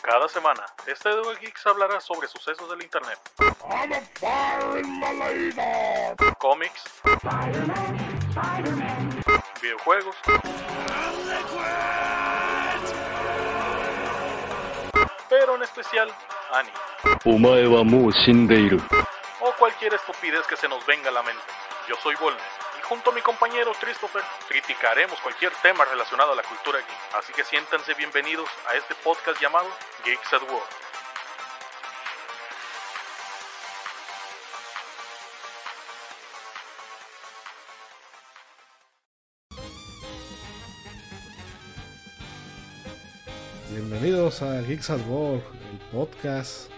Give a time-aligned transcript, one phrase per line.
[0.00, 3.18] Cada semana, este Duel Geeks hablará sobre sucesos del internet,
[6.38, 6.82] cómics,
[9.60, 10.16] videojuegos,
[15.28, 16.10] pero en especial
[16.52, 16.76] anime.
[19.40, 21.42] O cualquier estupidez que se nos venga a la mente.
[21.86, 26.78] Yo soy Volnes junto a mi compañero Christopher criticaremos cualquier tema relacionado a la cultura
[26.78, 27.14] geek.
[27.18, 29.68] Así que siéntanse bienvenidos a este podcast llamado
[30.04, 30.62] Geeks at War.
[43.70, 45.42] Bienvenidos a Geeks at Work,
[45.72, 46.70] el podcast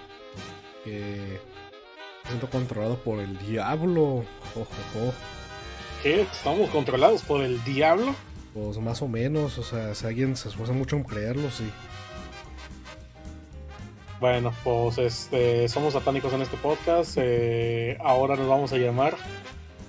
[0.85, 1.41] que
[2.27, 4.25] siento controlado por el diablo.
[4.55, 4.67] Jo.
[6.07, 6.21] ¿Qué?
[6.21, 8.15] ¿Estamos controlados por el diablo?
[8.55, 11.69] Pues más o menos, o sea, si alguien se esfuerza mucho en creerlo, sí.
[14.21, 17.17] Bueno, pues este, somos satánicos en este podcast.
[17.21, 19.17] eh, ahora nos vamos a llamar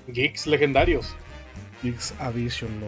[0.07, 1.13] Geeks Legendarios.
[1.83, 2.87] Geeks Avision, no.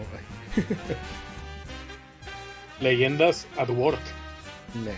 [2.81, 3.99] Leyendas at Work.
[4.73, 4.91] Nah,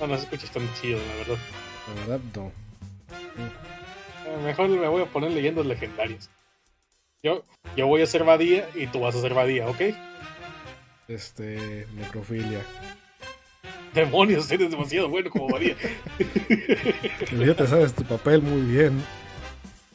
[0.00, 1.36] No, no se escucha tan chido, la verdad.
[1.88, 2.59] la verdad no.
[4.30, 6.30] Eh, Mejor me voy a poner leyendas legendarias.
[7.22, 7.44] Yo,
[7.76, 9.80] yo voy a ser Badía y tú vas a ser Badía, ¿ok?
[11.08, 12.60] Este, necrofilia.
[13.92, 15.76] Demonios, eres demasiado bueno como Badía.
[17.46, 19.02] Ya te sabes tu papel muy bien.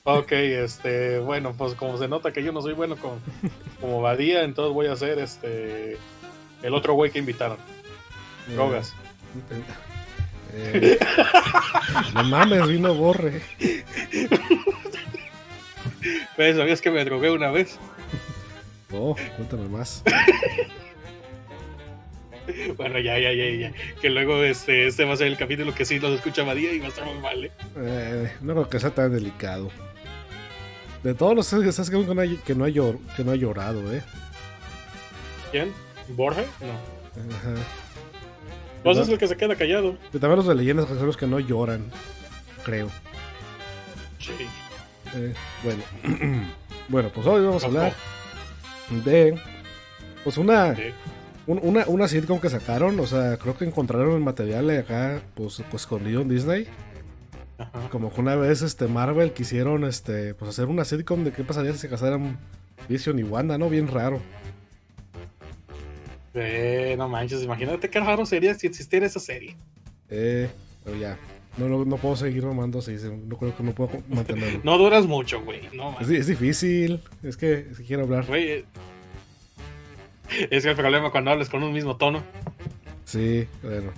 [0.04, 3.20] ok, este, bueno, pues como se nota que yo no soy bueno como,
[3.82, 5.98] como Badía, entonces voy a ser este
[6.62, 7.58] el otro güey que invitaron.
[8.48, 8.94] Drogas.
[9.52, 9.64] Eh,
[12.14, 13.42] no mames, vino borre.
[16.36, 17.78] Pues, ¿Sabías que me drogué una vez?
[18.92, 20.04] Oh, cuéntame más.
[22.78, 23.74] Bueno, ya, ya, ya, ya.
[24.02, 26.80] Que luego este, este va a ser el capítulo que sí los escucha Badía y
[26.80, 27.52] va a estar muy mal, ¿eh?
[27.78, 29.72] Eh, no creo que sea tan delicado.
[31.04, 32.06] De todos los que sabes que no
[32.46, 34.04] que no ha llor- que no ha llorado, eh.
[35.52, 35.72] ¿Quién?
[36.10, 36.44] ¿Borja?
[36.62, 37.36] No.
[37.36, 37.56] Ajá.
[38.86, 39.98] Pues es el que se queda callado.
[40.14, 41.86] Y también los de leyendas que son los que no lloran,
[42.64, 42.90] creo.
[44.20, 44.32] Sí.
[45.16, 45.84] Eh, bueno.
[46.90, 47.94] bueno, pues hoy vamos a hablar
[49.04, 49.40] de
[50.24, 50.84] pues una, Sí.
[51.48, 55.62] un- una una sitcom que sacaron, o sea, creo que encontraron el material acá pues,
[55.70, 56.68] pues escondido en Disney.
[57.58, 57.88] Ajá.
[57.90, 61.72] Como que una vez este Marvel quisieron este pues hacer una sitcom de qué pasaría
[61.74, 62.38] si se casaran
[62.90, 63.70] Vision y Wanda, ¿no?
[63.70, 64.20] Bien raro.
[66.36, 69.56] Eh, no manches, imagínate qué raro sería si existiera esa serie.
[70.10, 70.50] Eh,
[70.84, 71.18] pero ya.
[71.58, 74.60] No, no, no puedo seguir mamando así, no creo que no puedo mantenerlo.
[74.64, 75.62] No duras mucho, güey.
[75.74, 78.26] No es, difícil, es que, es que quiero hablar.
[78.26, 78.66] Güey, eh,
[80.50, 82.22] Es que el problema cuando hablas con un mismo tono.
[83.06, 83.92] Sí, bueno.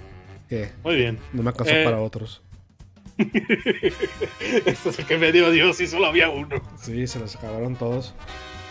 [0.48, 0.70] ¿Qué?
[0.84, 1.18] Muy bien.
[1.34, 1.84] No me acaso Eh.
[1.84, 2.44] para otros.
[4.66, 6.62] Esto es el que me dio Dios y solo había uno.
[6.80, 8.14] Sí, se los acabaron todos.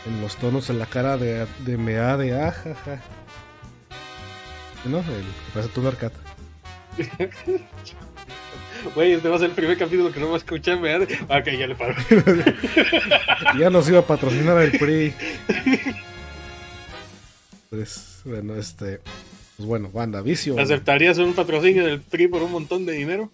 [0.06, 3.02] En los tonos en la cara de, de mea de ajaja.
[4.88, 4.98] ¿No?
[4.98, 6.12] El que parece Thundercat.
[8.94, 10.80] Güey, este va a ser el primer capítulo que no va a escuchar.
[10.80, 11.08] ¿verdad?
[11.24, 11.94] Ok, ya le paro.
[13.58, 15.14] ya nos iba a patrocinar el PRI.
[17.70, 19.00] Pues, bueno, este.
[19.56, 20.60] Pues bueno, WandaVision.
[20.60, 23.32] ¿Aceptarías un patrocinio del PRI por un montón de dinero?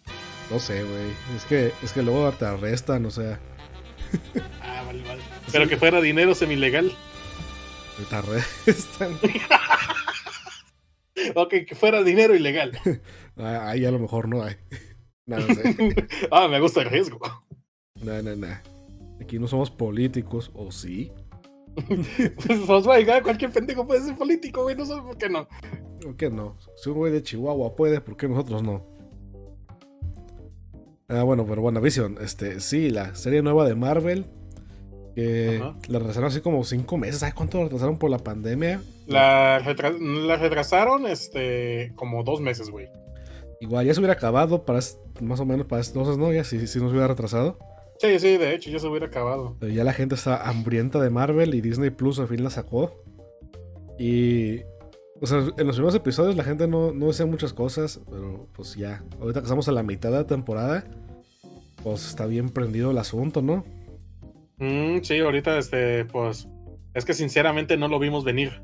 [0.51, 1.11] No sé, güey.
[1.37, 3.39] Es que, es que luego te arrestan, o sea.
[4.63, 5.23] Ah, vale, vale.
[5.53, 6.93] Pero que fuera dinero semilegal.
[8.09, 9.19] Te arrestan.
[11.35, 12.73] Ok, que fuera dinero ilegal.
[13.37, 14.57] Ah, Ahí a lo mejor no hay.
[15.27, 15.77] No, no sé.
[16.33, 17.21] Ah, me gusta el riesgo.
[18.03, 18.49] No, no, no.
[19.21, 21.13] Aquí no somos políticos, ¿o sí?
[22.67, 24.75] Pues vaya, cualquier pendejo puede ser político, güey.
[24.75, 25.47] No sé por qué no.
[26.01, 26.59] ¿Por qué no?
[26.77, 28.85] Si un güey de Chihuahua puede, ¿por qué nosotros no?
[31.09, 34.27] Ah, bueno, pero WandaVision, este, sí, la serie nueva de Marvel.
[35.15, 35.77] Que Ajá.
[35.89, 37.19] la retrasaron así como cinco meses.
[37.21, 38.81] ¿Sabes cuánto la retrasaron por la pandemia?
[39.07, 42.89] La, retra- la retrasaron este como dos meses, güey.
[43.61, 44.81] Igual ya se hubiera acabado para
[45.21, 46.33] más o menos para entonces, ¿no?
[46.33, 47.59] Ya si, si nos hubiera retrasado.
[47.99, 49.57] Sí, sí, de hecho, ya se hubiera acabado.
[49.61, 53.03] Pero ya la gente está hambrienta de Marvel y Disney Plus al fin la sacó.
[53.99, 54.61] Y.
[55.21, 58.75] O sea, en los primeros episodios la gente no, no decía muchas cosas, pero pues
[58.75, 59.05] ya.
[59.21, 60.85] Ahorita que estamos a la mitad de la temporada,
[61.85, 63.65] pues está bien prendido el asunto, ¿no?
[64.63, 66.49] Mm, sí, ahorita, este, pues.
[66.95, 68.63] Es que sinceramente no lo vimos venir.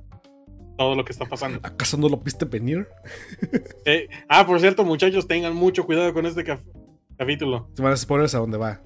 [0.77, 1.59] Todo lo que está pasando.
[1.65, 2.87] ¿Acaso no lo viste venir?
[3.85, 6.61] Eh, ah, por cierto, muchachos, tengan mucho cuidado con este cap-
[7.17, 7.69] capítulo.
[7.75, 8.83] Se van a spoilers a dónde va.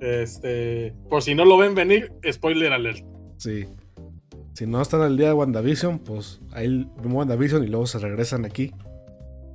[0.00, 3.04] Este, por si no lo ven venir, spoiler alert.
[3.36, 3.66] Sí.
[4.54, 8.44] Si no están al día de WandaVision, pues ahí vemos WandaVision y luego se regresan
[8.46, 8.72] aquí.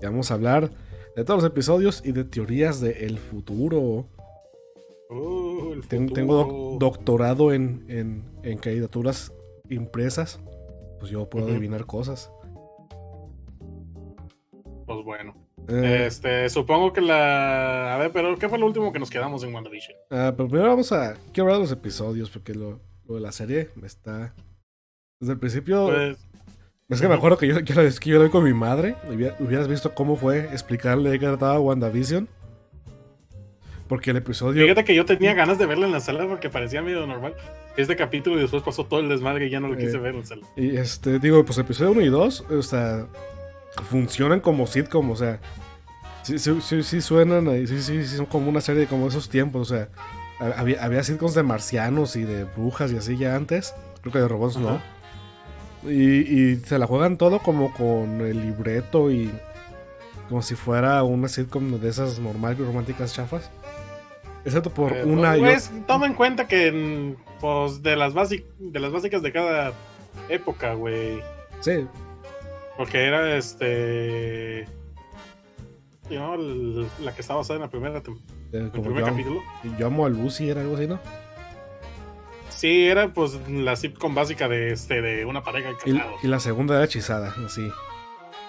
[0.01, 0.69] Y vamos a hablar
[1.15, 4.07] de todos los episodios y de teorías del futuro.
[5.09, 6.13] Uh, futuro.
[6.13, 9.31] tengo doc- doctorado en, en, en candidaturas
[9.69, 10.39] impresas.
[10.99, 12.31] Pues yo puedo adivinar cosas.
[14.85, 15.33] Pues bueno.
[15.67, 17.95] Eh, Este, supongo que la.
[17.95, 19.97] A ver, pero ¿qué fue lo último que nos quedamos en WandaVision?
[20.11, 21.15] ah, pero primero vamos a.
[21.33, 24.33] Quiero hablar de los episodios porque lo, lo de la serie me está.
[25.19, 25.87] Desde el principio.
[25.87, 26.17] Pues,
[26.89, 29.35] Es que me acuerdo que yo, que que yo lo vi con mi madre, hubiera-
[29.39, 32.27] hubieras visto cómo fue explicarle qué trataba WandaVision.
[33.87, 34.63] Porque el episodio.
[34.63, 37.35] fíjate que yo tenía ganas de verla en la sala porque parecía medio normal.
[37.77, 39.99] Este capítulo y después pasó todo el desmadre y ya no lo quise Eh.
[39.99, 40.41] ver en la sala.
[40.55, 43.05] Y este, digo, pues episodio 1 y 2, o sea,
[43.89, 45.39] funcionan como sitcom, o sea,
[46.23, 49.29] sí, sí, sí, sí suenan, sí, sí, sí, son como una serie de como esos
[49.29, 49.89] tiempos, o sea,
[50.39, 54.19] ha- había, había sitcoms de marcianos y de brujas y así ya antes, creo que
[54.19, 54.81] de robots no.
[55.83, 59.29] Y, y se la juegan todo como con el libreto y
[60.29, 63.51] como si fuera una sitcom de esas normales románticas chafas.
[64.45, 68.45] Excepto por Eh, una y pues, toma en cuenta que mm, pues de las basic,
[68.59, 69.73] de las básicas de cada
[70.29, 71.19] época, güey.
[71.61, 71.87] Sí,
[72.77, 74.65] Porque era este.
[76.09, 76.37] you know,
[77.01, 78.03] la que estaba basada en la primera eh,
[78.53, 79.41] el primer yo, capítulo.
[79.77, 80.99] yo amo a Lucy, era algo así, ¿no?
[82.49, 86.23] Sí, era pues la sitcom básica de este de una pareja Y, casados.
[86.23, 87.69] y la segunda era hechizada, así.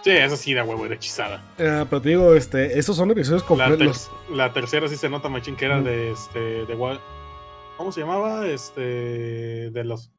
[0.06, 1.42] Sí, esa sí era huevo, era hechizada.
[1.58, 4.08] Ah, pero te digo, este, estos son episodios La, completos.
[4.30, 6.98] la tercera sí se nota machín que era de este de
[7.76, 8.46] ¿Cómo se llamaba?
[8.46, 8.80] Este
[9.72, 10.12] de los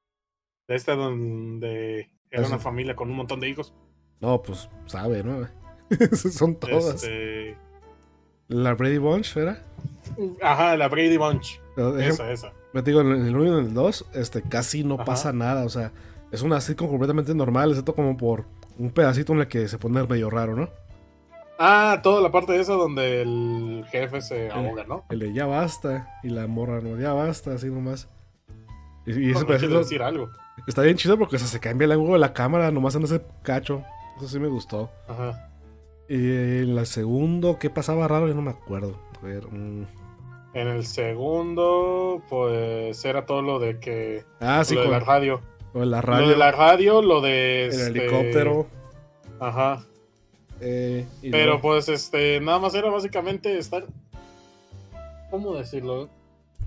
[0.67, 2.51] de esta donde era Eso.
[2.51, 3.73] una familia con un montón de hijos.
[4.19, 5.47] No, pues sabe, ¿no?
[6.17, 6.95] son todas.
[6.95, 7.55] Este,
[8.49, 9.63] La Brady Bunch era.
[10.41, 11.61] ajá, la Brady Bunch.
[11.97, 12.51] Esa, esa.
[12.73, 15.05] Te digo, en el 1 y en el 2, este, casi no Ajá.
[15.05, 15.63] pasa nada.
[15.63, 15.93] O sea,
[16.33, 20.03] es una sitcom completamente normal, excepto como por un pedacito en el que se pone
[20.05, 20.69] medio raro, ¿no?
[21.59, 25.05] Ah, toda la parte de esa donde el jefe se ahoga, ¿no?
[25.09, 26.19] El de ya basta.
[26.23, 28.07] Y la morra, no, ya basta, así nomás.
[29.05, 30.29] Y, y ese No, no pedacito decir algo.
[30.67, 33.03] está bien chido porque o sea, se cambia el ángulo de la cámara nomás en
[33.03, 33.83] ese cacho.
[34.17, 34.91] Eso sí me gustó.
[35.07, 35.49] Ajá.
[36.09, 38.27] Y en la segundo, ¿qué pasaba raro?
[38.27, 38.99] Yo no me acuerdo.
[39.21, 39.43] A ver.
[39.51, 44.23] En el segundo, pues era todo lo de que.
[44.39, 45.41] Ah, sí, lo de con, la radio.
[45.85, 47.65] La Lo de la radio, lo de.
[47.65, 48.67] el este, helicóptero.
[49.39, 49.85] Ajá.
[50.59, 53.85] eh, y Pero luego- pues este, nada más era básicamente estar.
[55.29, 56.09] ¿Cómo decirlo?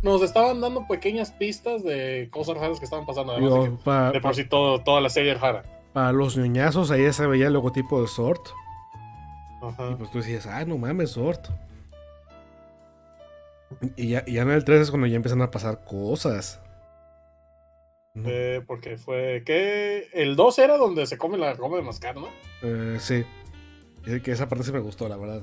[0.02, 3.32] Nos estaban dando pequeñas pistas de cosas raras que estaban pasando.
[3.32, 5.64] Además de, que pa- de pa- por sí todo, toda la serie rara.
[5.92, 8.48] para los ñoñazos, ahí se veía el logotipo de Sort.
[9.62, 9.96] Y Ajá.
[9.98, 11.48] pues tú decías, ah, no mames, Sort.
[13.96, 16.60] Y ya, y ya en el 3 es cuando ya empiezan a pasar cosas.
[18.14, 19.42] No, Eh, porque fue.
[19.44, 22.28] que El 2 era donde se come la goma de mascar, ¿no?
[22.62, 23.24] eh, sí.
[24.06, 25.42] Y que esa parte sí me gustó, la verdad.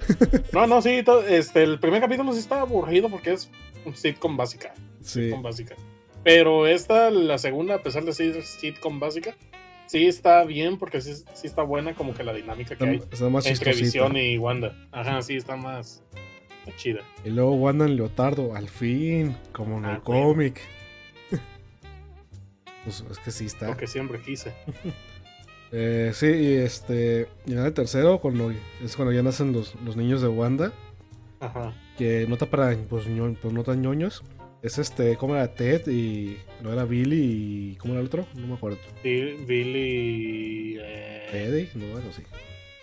[0.52, 1.02] No, no, sí.
[1.28, 3.50] Este, el primer capítulo sí está aburrido porque es
[3.84, 4.72] un sitcom básica.
[5.00, 5.24] Sí.
[5.24, 5.74] Sitcom básica.
[6.22, 9.34] Pero esta, la segunda, a pesar de ser sitcom básica,
[9.86, 13.14] sí está bien porque sí, sí está buena como que la dinámica que hay Está,
[13.14, 13.72] está más entre.
[13.74, 14.74] Visión y Wanda.
[14.92, 16.02] Ajá, sí, está más,
[16.66, 17.00] más chida.
[17.24, 20.26] Y luego Wanda en Leotardo, al fin, como en Ah, el bueno.
[22.86, 23.66] Pues es que sí está.
[23.68, 24.54] Lo que siempre quise.
[25.72, 27.26] Eh, sí, y este.
[27.44, 28.52] Y en el tercero, cuando,
[28.84, 30.72] es cuando ya nacen los, los niños de Wanda.
[31.40, 31.74] Ajá.
[31.98, 34.22] Que no está para pues, ño- pues, no tan ñoños.
[34.62, 35.88] Es este, ¿cómo era Ted?
[35.88, 37.76] Y no era Billy y.
[37.80, 38.26] ¿Cómo era el otro?
[38.36, 38.78] No me acuerdo.
[39.02, 40.78] Sí, Billy.
[40.80, 42.22] Eh, Eddie, no, bueno, sí.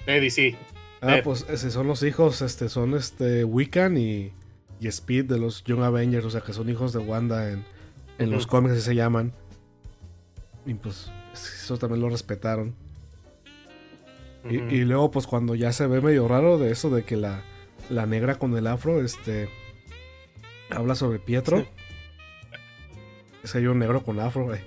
[0.05, 0.55] Eddie, sí.
[1.01, 1.23] Ah, Ted.
[1.23, 4.33] pues ese son los hijos, este, son este Wiccan y,
[4.81, 7.63] y Speed de los Young Avengers, o sea que son hijos de Wanda en,
[8.19, 9.33] en los cómics así se llaman.
[10.65, 12.75] Y pues eso también lo respetaron.
[14.49, 17.41] Y, luego, pues cuando ya se ve medio raro de eso de que la,
[17.89, 19.47] la negra con el afro, este.
[20.69, 21.59] Habla sobre Pietro.
[21.59, 21.65] Sí.
[23.43, 24.59] Es hay un negro con afro, güey.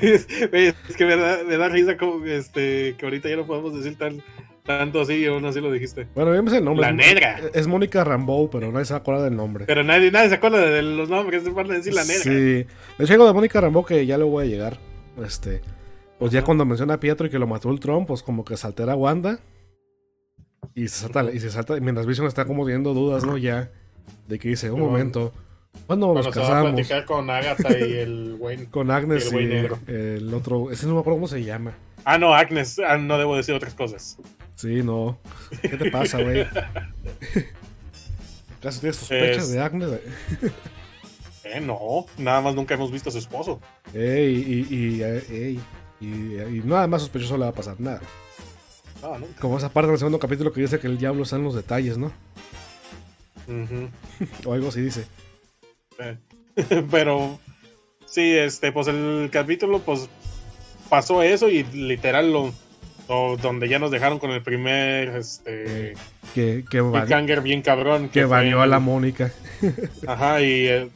[0.00, 0.26] Es
[0.96, 4.22] que me da, me da risa como este, que ahorita ya no podemos decir tan,
[4.64, 6.08] tanto así y aún así lo dijiste.
[6.14, 6.82] Bueno, me sé el nombre.
[6.82, 7.40] La es, negra.
[7.54, 9.64] Es Mónica Rambeau, pero nadie se acuerda del nombre.
[9.66, 12.22] Pero nadie, nadie se acuerda de los nombres, van a decir la negra.
[12.22, 12.30] Sí.
[12.30, 12.66] De
[12.98, 14.91] hecho, algo de Mónica Rambeau que ya le voy a llegar.
[15.24, 15.60] Este.
[16.18, 18.56] Pues ya cuando menciona a Pietro y que lo mató el Trump, pues como que
[18.56, 19.40] se altera Wanda.
[20.74, 23.36] Y se salta, y se salta, mientras Vision está como teniendo dudas, ¿no?
[23.36, 23.70] Ya.
[24.28, 25.32] De que dice, un momento.
[25.86, 26.72] ¿Cuándo nos Cuando se va a casamos?
[26.74, 28.66] platicar con Agatha y el güey.
[28.70, 29.78] Con Agnes Y el y, güey negro.
[29.86, 30.70] el otro.
[30.70, 31.72] Ese no me acuerdo cómo se llama.
[32.04, 32.78] Ah, no, Agnes.
[32.78, 34.18] Ah, no debo decir otras cosas.
[34.54, 35.18] Sí, no.
[35.62, 36.42] ¿Qué te pasa, güey?
[38.60, 39.90] ¿Acaso tienes sospechas Es- de Agnes?
[41.44, 43.60] Eh, no, nada más nunca hemos visto a su esposo.
[43.94, 45.60] Ey, y, y, eh, ey,
[46.00, 46.06] y,
[46.58, 48.00] y nada más sospechoso le va a pasar nada.
[49.02, 49.40] No, nunca.
[49.40, 51.98] Como esa parte del segundo capítulo que dice que el diablo está en los detalles,
[51.98, 52.12] ¿no?
[53.48, 53.88] Ujú.
[54.48, 55.06] O algo así dice.
[55.98, 56.16] Eh,
[56.90, 57.38] Pero
[58.06, 60.08] sí, este, pues el capítulo, pues
[60.88, 62.52] pasó eso y literal lo,
[63.08, 65.94] lo- donde ya nos dejaron con el primer este
[66.34, 66.80] Que, que,
[67.42, 69.32] bien cabrón que baneó a la Mónica.
[70.06, 70.90] Ajá, y el,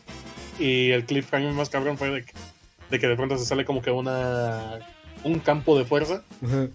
[0.58, 2.32] y el cliffhanger más cabrón fue de que,
[2.90, 4.78] de que de pronto se sale como que una
[5.24, 6.22] un campo de fuerza.
[6.44, 6.68] Ajá.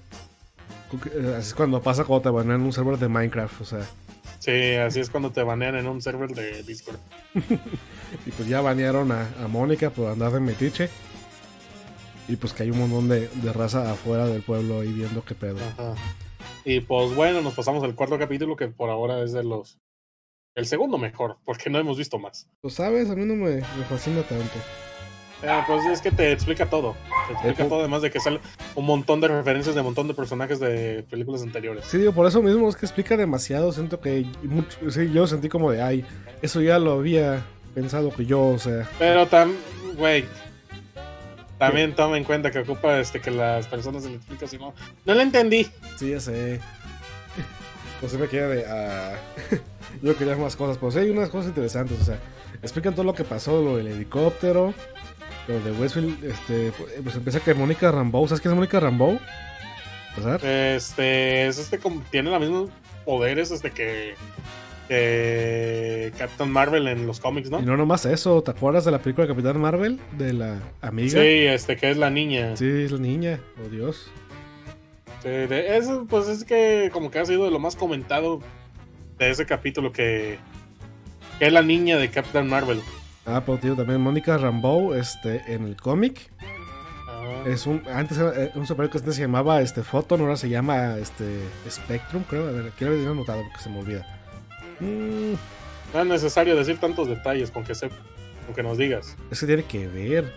[1.37, 3.87] Así es cuando pasa cuando te banean en un server de Minecraft, o sea.
[4.39, 6.99] Sí, así es cuando te banean en un server de Discord.
[8.25, 10.89] Y pues ya banearon a, a Mónica por andar de metiche.
[12.27, 15.33] Y pues que hay un montón de, de raza afuera del pueblo ahí viendo qué
[15.33, 15.59] pedo.
[15.59, 15.95] Ajá.
[16.65, 19.79] Y pues bueno, nos pasamos al cuarto capítulo que por ahora es de los
[20.55, 22.47] el segundo mejor, porque no hemos visto más.
[22.61, 24.59] Pues sabes, a mí no me, me fascina tanto.
[25.43, 26.95] Eh, pues es que te explica todo.
[27.27, 28.39] Te explica Eh, todo, además de que sale
[28.75, 31.85] un montón de referencias de un montón de personajes de películas anteriores.
[31.85, 33.71] Sí, digo, por eso mismo es que explica demasiado.
[33.71, 36.05] Siento que mucho, sí, yo sentí como de, ay,
[36.43, 37.43] eso ya lo había
[37.73, 38.87] pensado que yo, o sea.
[38.99, 39.53] Pero tam,
[39.95, 40.25] güey.
[41.57, 44.73] También toma en cuenta que ocupa este que las personas se le explican si no.
[45.05, 45.67] No lo entendí.
[45.97, 46.59] Sí, ya sé.
[47.99, 48.65] Pues se me queda de.
[48.67, 49.13] ah,
[50.01, 51.99] yo quería más cosas, pero sí hay unas cosas interesantes.
[52.01, 52.19] O sea,
[52.61, 54.73] explican todo lo que pasó: lo del helicóptero,
[55.47, 56.23] lo de Westfield.
[56.23, 56.71] Este,
[57.03, 58.27] pues empieza que Mónica Rambeau.
[58.27, 59.19] ¿Sabes quién es Mónica Rambeau?
[60.43, 62.69] Este, es este como tiene los mismos
[63.05, 64.15] poderes este que,
[64.89, 67.61] que Captain Marvel en los cómics, ¿no?
[67.61, 69.99] Y no nomás eso, ¿te acuerdas de la película de Capitán Marvel?
[70.17, 71.11] De la amiga.
[71.21, 72.57] Sí, este que es la niña.
[72.57, 73.39] Sí, es la niña.
[73.65, 74.11] Oh Dios.
[75.23, 78.41] Sí, de- eso pues es que como que ha sido de lo más comentado
[79.25, 80.37] de ese capítulo que,
[81.39, 82.81] que es la niña de Captain Marvel.
[83.25, 86.31] Ah, pero tío, también Mónica Rambeau, este, en el cómic.
[87.07, 90.35] Ah, Es un, antes era eh, un superhéroe que antes se llamaba este Photon, ahora
[90.37, 92.47] se llama este Spectrum, creo.
[92.47, 94.05] A ver, quiero haber anotado porque se me olvida.
[94.79, 95.33] Mm,
[95.93, 97.89] no es necesario decir tantos detalles con que, se,
[98.45, 99.15] con que nos digas.
[99.29, 100.33] es que tiene que ver.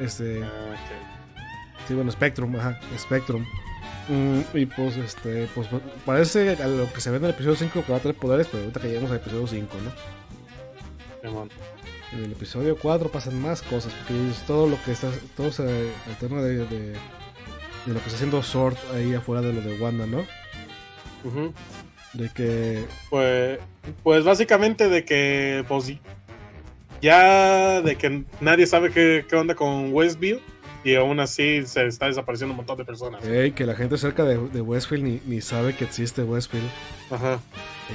[0.00, 0.42] Este.
[0.42, 1.86] Ah, ok.
[1.86, 3.44] Sí, bueno, Spectrum, ajá, Spectrum.
[4.08, 5.68] Mm, y pues, este, pues
[6.04, 8.46] parece a lo que se ve en el episodio 5 que va a tener poderes,
[8.48, 9.90] pero ahorita que llegamos al episodio 5, ¿no?
[12.12, 15.90] En el episodio 4 pasan más cosas, porque es todo lo que está, todo se
[16.06, 16.96] alterna de, de, de
[17.86, 20.24] lo que está haciendo Sword ahí afuera de lo de Wanda, ¿no?
[22.12, 23.58] De que Pues,
[24.02, 25.92] pues básicamente de que, pues
[27.00, 30.40] ya de que nadie sabe qué, qué onda con Westview
[30.84, 33.24] y aún así se está desapareciendo un montón de personas.
[33.26, 36.68] Ey, que la gente cerca de, de Westfield ni, ni sabe que existe Westfield,
[37.10, 37.40] Ajá.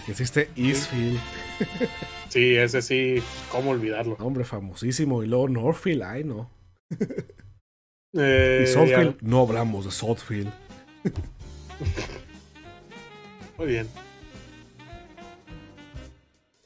[0.05, 1.19] que existe Eastfield,
[2.29, 4.15] Sí, ese sí, cómo olvidarlo.
[4.19, 6.50] hombre famosísimo, y luego Northfield, ay no.
[8.17, 10.51] Eh, Y Southfield, no hablamos de Southfield.
[13.58, 13.88] muy bien.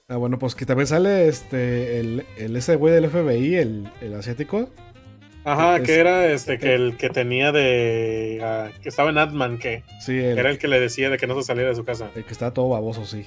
[0.07, 4.13] Ah, bueno, pues que también sale este el, el ese güey del FBI, el, el
[4.13, 4.69] asiático.
[5.45, 9.57] Ajá, Es- que era este que el que tenía de ah, que estaba en Ant-Man,
[9.57, 11.83] que Sí, el, era el que le decía de que no se saliera de su
[11.83, 12.09] casa.
[12.15, 13.25] el que está todo baboso, sí.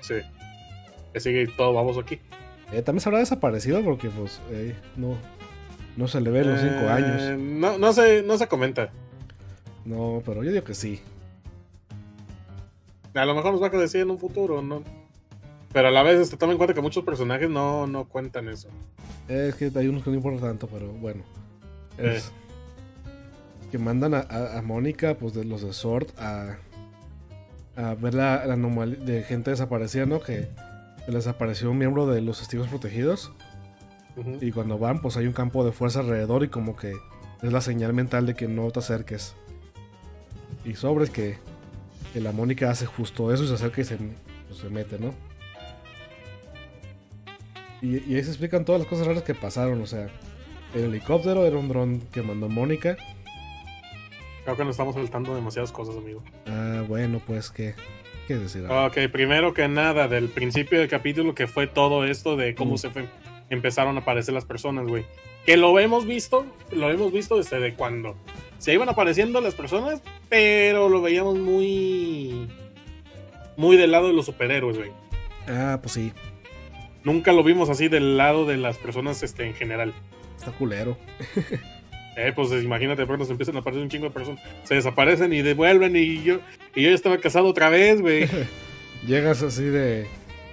[0.00, 0.14] Sí.
[1.12, 2.18] Que sigue todo baboso aquí.
[2.72, 5.16] Eh, también se habrá desaparecido porque, pues, eh, no,
[5.96, 7.38] no se le ve en los cinco Eh, años.
[7.38, 8.90] No, no se, no se comenta.
[9.84, 11.00] No, pero yo digo que sí.
[13.14, 14.82] A lo mejor nos va a decir en un futuro, ¿no?
[15.74, 18.68] Pero a la vez este, toma en cuenta que muchos personajes no, no cuentan eso.
[19.28, 21.22] Es que hay unos que no importa tanto, pero bueno.
[21.98, 22.32] Es
[23.70, 26.58] que mandan a, a, a Mónica, pues de los de Sword, a,
[27.76, 30.20] a ver la, la anomalía de gente desaparecida, ¿no?
[30.20, 30.48] Que
[31.06, 33.32] les desapareció un miembro de los testigos protegidos.
[34.40, 36.92] Y cuando van, pues hay un campo de fuerza alrededor y como que
[37.42, 39.34] es la señal mental de que no te acerques.
[40.64, 41.36] Y sobres que,
[42.12, 45.12] que la Mónica hace justo eso y se acerca y se, pues, se mete, ¿no?
[47.84, 50.08] Y, y ahí se explican todas las cosas raras que pasaron, o sea,
[50.74, 52.96] el helicóptero era un dron que mandó Mónica.
[54.44, 56.22] Creo que nos estamos saltando demasiadas cosas, amigo.
[56.46, 57.74] Ah, bueno, pues, ¿qué,
[58.26, 58.64] qué decir?
[58.66, 62.78] Ok, primero que nada, del principio del capítulo que fue todo esto de cómo Mm.
[62.78, 63.08] se fue-
[63.50, 65.04] empezaron a aparecer las personas, güey.
[65.44, 68.16] Que lo hemos visto, lo hemos visto desde de cuando
[68.58, 70.00] se iban apareciendo las personas,
[70.30, 72.48] pero lo veíamos muy...
[73.56, 74.90] Muy del lado de los superhéroes, güey.
[75.48, 76.12] Ah, pues sí,
[77.04, 79.92] Nunca lo vimos así del lado de las personas este, en general.
[80.36, 80.96] está culero.
[82.16, 84.40] Eh, pues imagínate, de pronto se empiezan a aparecer un chingo de personas.
[84.62, 86.38] Se desaparecen y devuelven y yo,
[86.72, 88.28] y yo ya estaba casado otra vez, güey.
[89.04, 90.06] Llegas así de.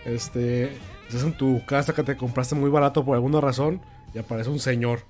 [0.03, 0.71] Este.
[1.07, 3.79] Estás en tu casa que te compraste muy barato por alguna razón
[4.11, 5.01] y aparece un señor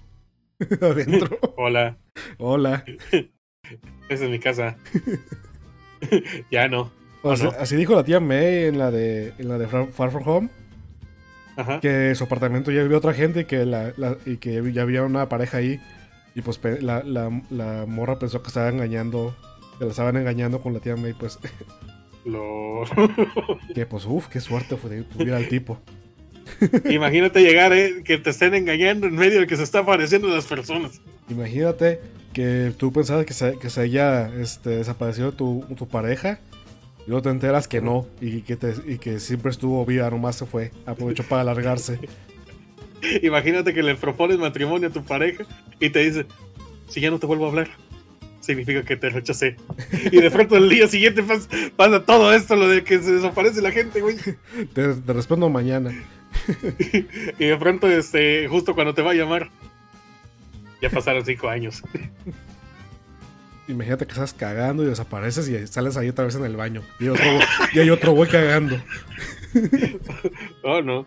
[0.81, 1.39] adentro.
[1.55, 1.97] Hola,
[2.37, 2.83] Hola.
[4.09, 4.75] esa es mi casa.
[6.51, 6.91] ya no.
[7.21, 7.57] O sea, no?
[7.59, 10.49] Así dijo la tía May en la de, en la de Far Far From Home,
[11.61, 11.79] Ajá.
[11.79, 15.03] que su apartamento ya vivía otra gente y que, la, la- y que ya había
[15.03, 15.79] una pareja ahí.
[16.35, 19.35] Y pues la, la morra pensó que estaba engañando,
[19.79, 21.37] que la estaban engañando con la tía May, pues
[22.25, 22.83] Lo...
[23.75, 25.79] que pues uff, qué suerte fue de tuviera el tipo.
[26.89, 30.45] Imagínate llegar, eh, que te estén engañando en medio de que se está apareciendo las
[30.45, 31.01] personas.
[31.29, 31.99] Imagínate
[32.33, 36.39] que tú pensabas que se, que se haya este, desaparecido tu, tu pareja
[37.05, 40.35] y luego te enteras que no y que, te, y que siempre estuvo viva, nomás
[40.37, 41.99] se fue, aprovechó para alargarse.
[43.23, 45.43] Imagínate que le propones matrimonio a tu pareja
[45.79, 46.25] y te dice,
[46.87, 47.69] si ya no te vuelvo a hablar,
[48.41, 49.55] significa que te rechacé.
[50.11, 53.61] Y de pronto el día siguiente pas- pasa, todo esto, lo de que se desaparece
[53.61, 54.17] la gente, güey.
[54.73, 55.91] Te, te respondo mañana.
[57.39, 59.49] Y de pronto, este, justo cuando te va a llamar,
[60.81, 61.81] ya pasaron cinco años.
[63.71, 66.81] Imagínate que estás cagando y desapareces y sales ahí otra vez en el baño.
[66.99, 67.25] Y hay otro,
[67.73, 68.77] y hay otro güey cagando.
[70.63, 71.05] Oh, no.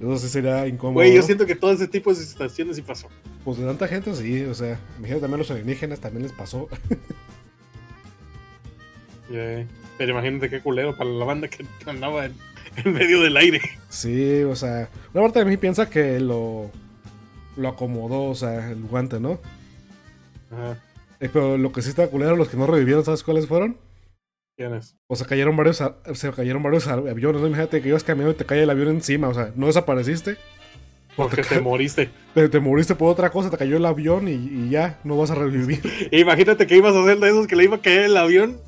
[0.00, 0.94] Eso sí sería incómodo.
[0.94, 3.08] Güey, yo siento que todo ese tipo de situaciones sí pasó.
[3.44, 6.68] Pues de tanta gente sí, o sea, imagínate también los alienígenas también les pasó.
[9.30, 12.34] Eh, pero imagínate qué culero para la banda que andaba en,
[12.76, 13.58] en medio del aire.
[13.88, 16.70] Sí, o sea, una parte de mí piensa que lo,
[17.56, 19.40] lo acomodó, o sea, el guante, ¿no?
[20.52, 20.78] Ajá.
[21.20, 23.78] Eh, pero lo que sí está culero, los que no revivieron, ¿sabes cuáles fueron?
[24.56, 24.96] ¿Quién es?
[25.08, 27.46] O sea, cayeron varios, se cayeron varios aviones, ¿no?
[27.46, 30.36] Imagínate que ibas caminando y te cae el avión encima, o sea, no desapareciste.
[31.16, 32.10] Porque te moriste.
[32.34, 35.30] Te, te moriste por otra cosa, te cayó el avión y, y ya, no vas
[35.30, 35.80] a revivir.
[36.12, 38.58] Imagínate que ibas a hacer de esos que le iba a caer el avión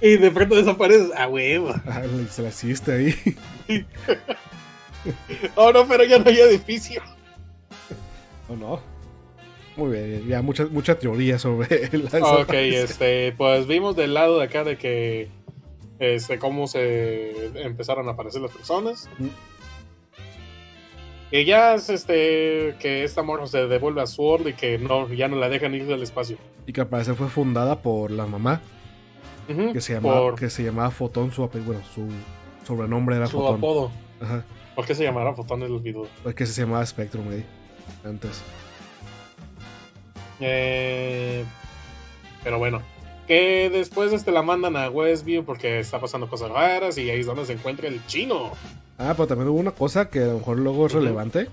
[0.00, 1.10] y de pronto desapareces.
[1.16, 1.74] Ah, huevo.
[1.86, 3.14] Ah, se la hiciste ahí.
[5.54, 7.02] Oh, no, pero ya no hay edificio.
[8.50, 8.80] ¿O no?
[9.76, 14.44] Muy bien, ya mucha, mucha teoría sobre la Ok, este, pues vimos del lado de
[14.44, 15.28] acá de que
[15.98, 19.08] este, cómo se empezaron a aparecer las personas.
[19.18, 19.28] Mm.
[21.32, 25.28] Y ya es este que esta morra se devuelve a Sword y que no, ya
[25.28, 26.36] no la dejan ir del espacio.
[26.66, 28.60] Y que al parecer fue fundada por la mamá,
[29.46, 32.08] que se llamaba, por que se llamaba Fotón, su bueno, su
[32.66, 33.56] sobrenombre era su Fotón.
[33.56, 33.92] apodo.
[34.20, 34.44] Ajá.
[34.74, 36.06] ¿Por qué se llamará Fotón el olvido?
[36.24, 37.44] Es que se llamaba Spectrum ahí.
[38.04, 38.42] Antes.
[40.40, 41.44] Eh,
[42.42, 42.82] pero bueno,
[43.26, 47.26] que después este la mandan a Westview porque está pasando cosas raras y ahí es
[47.26, 48.52] donde se encuentra el chino.
[48.98, 51.48] Ah, pero también hubo una cosa que a lo mejor luego es relevante.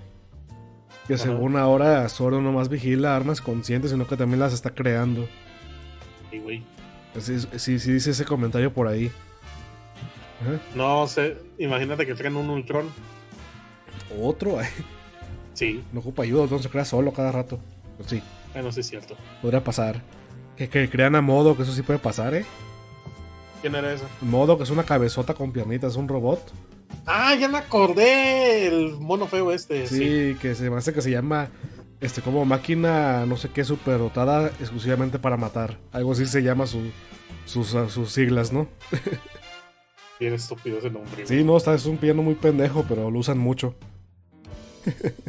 [1.07, 1.23] Que Ajá.
[1.23, 5.27] según ahora Zoro no más vigila armas conscientes, sino que también las está creando.
[6.31, 6.63] Y güey,
[7.19, 9.11] Sí, sí, sí dice ese comentario por ahí.
[10.41, 10.59] Ajá.
[10.75, 12.89] no sé, imagínate que traen un Ultron.
[14.21, 14.57] Otro,
[15.53, 17.59] Sí, no ocupa ayuda, entonces se crea solo cada rato.
[17.97, 18.21] Pues sí,
[18.57, 19.15] bueno, sí es cierto.
[19.41, 20.01] podría pasar.
[20.55, 22.45] Que, que crean a modo, que eso sí puede pasar, ¿eh?
[23.61, 24.03] ¿Quién era ese?
[24.21, 26.41] Modo, que es una cabezota con piernitas, un robot.
[27.05, 29.85] Ah, ya me acordé, el mono feo este.
[29.87, 29.95] Sí,
[30.33, 30.37] Sí.
[30.41, 31.49] que se me hace que se llama
[31.99, 35.77] este como máquina no sé qué superdotada exclusivamente para matar.
[35.91, 36.91] Algo así se llama su,
[37.45, 38.67] sus, ah, sus siglas, ¿no?
[40.19, 41.27] Bien estúpido ese nombre.
[41.27, 43.75] Sí, no, está, es un piano muy pendejo, pero lo usan mucho.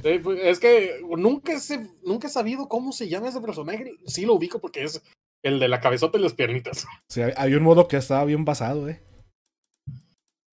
[0.02, 3.92] Sí, pues, es que nunca, sé- nunca he sabido cómo se llama ese personaje.
[4.06, 5.02] Sí lo ubico porque es
[5.42, 6.86] el de la cabezota y las piernitas.
[7.08, 9.00] Sea, hay un modo que estaba bien basado, ¿eh?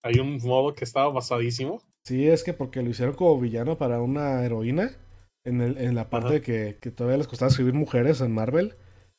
[0.04, 1.82] Hay un modo que estaba basadísimo.
[2.06, 4.92] Sí, es que porque lo hicieron como villano para una heroína.
[5.48, 8.76] En, el, en la parte que, que todavía les costaba escribir mujeres en Marvel.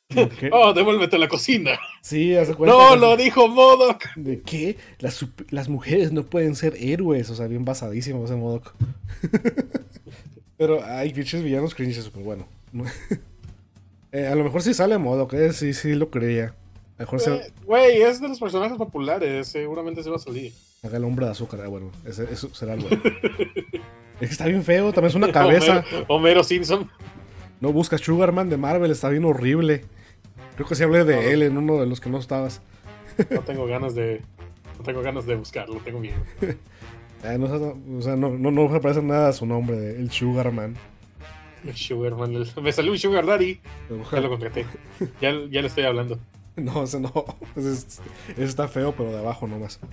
[0.09, 1.77] Que- Oh, devuélvete a la cocina.
[2.01, 2.75] sí, hace cuenta.
[2.75, 4.05] No, lo dijo Modoc.
[4.15, 4.77] ¿De qué?
[4.99, 7.29] Las, mujeres no pueden ser héroes.
[7.29, 8.61] O sea, bien basadísimo ese modo.
[10.57, 12.47] Pero hay pinches villanos cringe súper bueno.
[14.13, 16.53] Eh, a lo mejor sí sale modo, que sí, sí lo creía.
[16.97, 19.49] Mejor se Eh, Güey, es de los personajes populares.
[19.49, 20.53] Seguramente se va a salir.
[20.81, 21.59] haga el hombre de azúcar.
[21.63, 22.87] Ah, bueno, ese, eso será algo.
[22.89, 25.83] es que está bien feo, también es una cabeza.
[25.89, 26.89] Homero, Homero Simpson.
[27.59, 29.83] No buscas Sugarman de Marvel, está bien horrible.
[30.57, 31.21] Creo que se hablé de No.
[31.21, 32.61] él en uno de los que no estabas.
[33.29, 34.21] No tengo ganas de.
[34.77, 36.17] No tengo ganas de buscarlo, tengo miedo.
[37.39, 37.45] No,
[37.97, 40.75] o sea, no, no, no me parece nada su nombre, el Sugarman.
[41.65, 42.35] El Sugarman.
[42.35, 43.59] el- Me salió un Sugar Daddy.
[44.11, 44.65] Ya lo contraté.
[45.19, 46.19] Ya, ya le estoy hablando.
[46.57, 47.11] No, ese no.
[47.55, 49.79] Ese, es- ese está feo, pero de abajo nomás.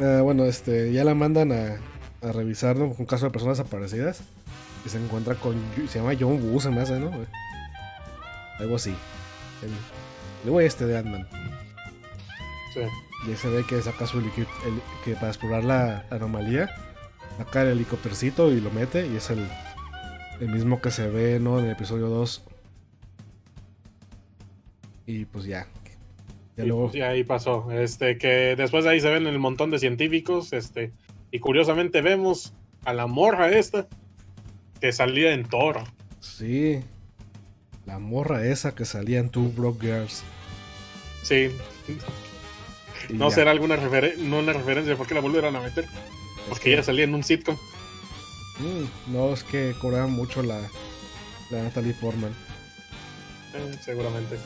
[0.00, 1.78] Eh, bueno, este, ya la mandan a,
[2.22, 2.94] a revisar ¿no?
[2.96, 4.22] un caso de personas desaparecidas.
[4.84, 5.56] Y se encuentra con.
[5.88, 7.10] Se llama John Woo, se me hace, ¿no?
[8.58, 8.94] Algo así.
[10.44, 11.26] El, güey este de Ant-Man.
[12.72, 12.80] Sí.
[13.26, 16.70] Y ahí se ve que saca su helico- el- que para explorar la anomalía,
[17.38, 19.06] saca el helicóptercito y lo mete.
[19.06, 19.46] Y es el,
[20.40, 21.58] el mismo que se ve ¿no?
[21.58, 22.44] en el episodio 2.
[25.06, 25.66] Y pues ya.
[26.56, 26.84] Ya Y, luego.
[26.84, 27.70] pues, y ahí pasó.
[27.72, 30.52] Este, que después de ahí se ven el montón de científicos.
[30.52, 30.92] Este,
[31.30, 33.86] y curiosamente vemos a la morra esta
[34.80, 35.80] que salía en Thor.
[36.20, 36.80] Sí.
[37.86, 40.22] La morra esa que salía en Two Broke Girls.
[41.22, 41.50] Sí,
[43.08, 43.34] Y no ya.
[43.34, 45.86] será alguna referen- no una referencia porque la volvieron a meter.
[46.48, 47.56] Porque que- ella salía en un sitcom.
[48.58, 50.60] Mm, no, es que cobraba mucho la,
[51.50, 52.32] la Natalie Portman.
[53.54, 54.38] Eh, seguramente.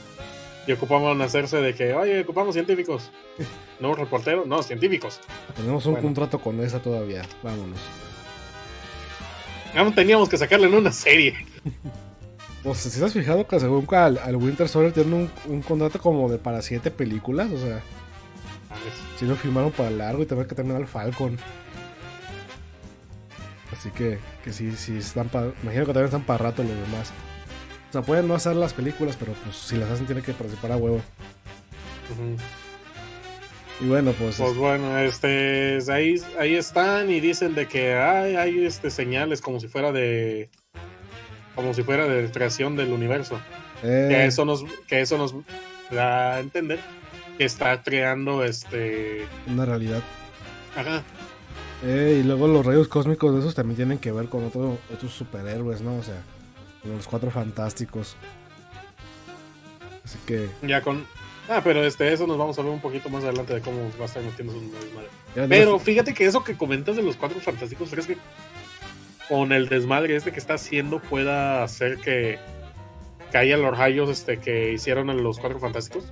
[0.66, 3.10] Y ocupaban hacerse de que, oye, ocupamos científicos.
[3.80, 5.20] No reporteros, no, científicos.
[5.54, 6.08] Tenemos un Bueno.
[6.08, 7.22] contrato con esa todavía.
[7.44, 7.78] Vámonos.
[9.76, 11.34] Aún teníamos que sacarle en una serie.
[12.62, 15.98] Pues si te has fijado que según al, al Winter Soldier tiene un, un contrato
[16.00, 17.80] como de para siete películas, o sea,
[19.18, 21.38] si lo firmaron para largo y también que terminar al Falcon.
[23.72, 25.52] Así que, que sí, sí están para.
[25.62, 27.12] Imagino que también están para rato los demás.
[27.88, 30.72] O sea, pueden no hacer las películas, pero pues si las hacen tienen que participar
[30.72, 31.00] a huevo.
[33.80, 34.36] Y bueno, pues.
[34.36, 39.60] Pues bueno, este, ahí, ahí están y dicen de que hay, hay este, señales como
[39.60, 40.50] si fuera de,
[41.58, 43.40] como si fuera de creación del universo.
[43.82, 45.34] eh, Que eso nos, que eso nos
[45.90, 46.78] da a entender
[47.36, 50.00] que está creando este, una realidad.
[50.76, 51.02] ajá,
[51.84, 55.12] Eh, y luego los rayos cósmicos de esos también tienen que ver con otro- otros
[55.12, 55.96] superhéroes, ¿no?
[55.96, 56.22] O sea,
[56.82, 58.14] con los cuatro fantásticos.
[60.04, 60.48] Así que.
[60.62, 61.04] ya con,
[61.48, 64.04] ah, pero este, eso nos vamos a ver un poquito más adelante de cómo va
[64.04, 65.08] a estar metiendo su desmadre.
[65.34, 68.16] ya Pero fíjate que eso que comentas de los cuatro fantásticos, ¿crees que
[69.28, 72.38] con el desmadre este que está haciendo pueda hacer que
[73.32, 76.04] caigan los rayos este, que hicieron en los cuatro fantásticos?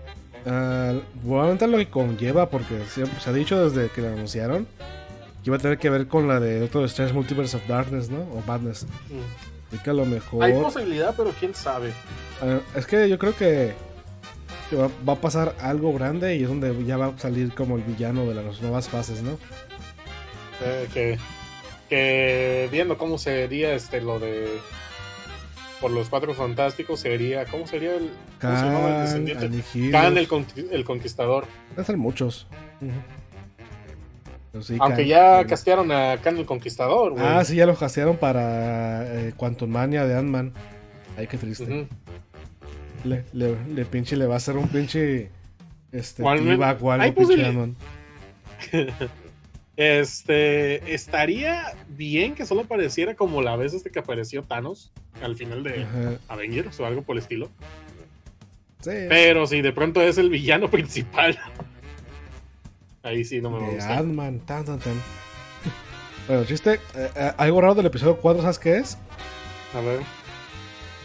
[0.45, 4.67] Ah, probablemente lo que conlleva, porque siempre- se ha dicho desde que la anunciaron
[5.43, 8.19] que iba a tener que ver con la de Doctor Strange Multiverse of Darkness, ¿no?
[8.21, 8.85] O Madness.
[9.69, 10.45] Así que a lo mejor.
[10.45, 11.93] Hay posibilidad, pero quién sabe.
[12.43, 13.73] Ah, es que yo creo que,
[14.71, 17.77] que va, va a pasar algo grande y es donde ya va a salir como
[17.77, 19.39] el villano de las nuevas fases, ¿no?
[20.65, 21.19] Eh, que,
[21.89, 24.49] que viendo cómo sería este lo de
[25.81, 29.91] por los cuatro fantásticos sería ¿cómo sería el cómo se el descendiente?
[29.93, 31.45] Khan el, con- el conquistador
[31.85, 32.47] ser muchos.
[34.63, 35.47] Sí, aunque Khan- ya Khan.
[35.49, 37.25] castearon a Khan el conquistador güey.
[37.25, 40.55] Ah, sí, ya lo castearon para eh, Quantum Mania de Ant-Man.
[41.19, 41.87] Ay, qué triste.
[43.05, 45.31] Le, le, le pinche le va a hacer un pinche.
[45.93, 47.77] Este, algo, Hay pinche posibil- Ant-Man.
[49.77, 54.91] este estaría bien que solo pareciera como la vez este que apareció Thanos
[55.23, 56.19] al final de Ajá.
[56.29, 57.51] Avengers o algo por el estilo
[58.81, 61.39] Sí, pero si de pronto es el villano principal
[63.03, 64.95] ahí sí no me va a gustar Ant-Man, tan, tan, tan.
[66.27, 68.99] Bueno, chiste, eh, eh, algo raro del episodio 4, ¿sabes qué es?
[69.75, 70.01] a ver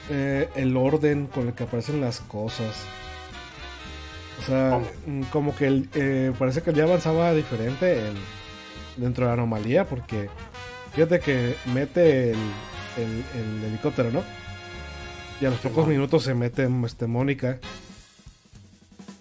[0.10, 2.86] Eh, el orden con el que aparecen las cosas.
[4.40, 4.88] O sea, ¿Cómo?
[5.06, 8.41] mm, como que el, parece que ya avanzaba diferente en-
[8.98, 10.30] dentro de la anomalía, porque
[10.94, 12.38] fíjate que mete el,
[12.98, 14.24] el- el helicóptero, ¿no?
[15.40, 17.60] Y a los pocos minutos se mete este, Mónica.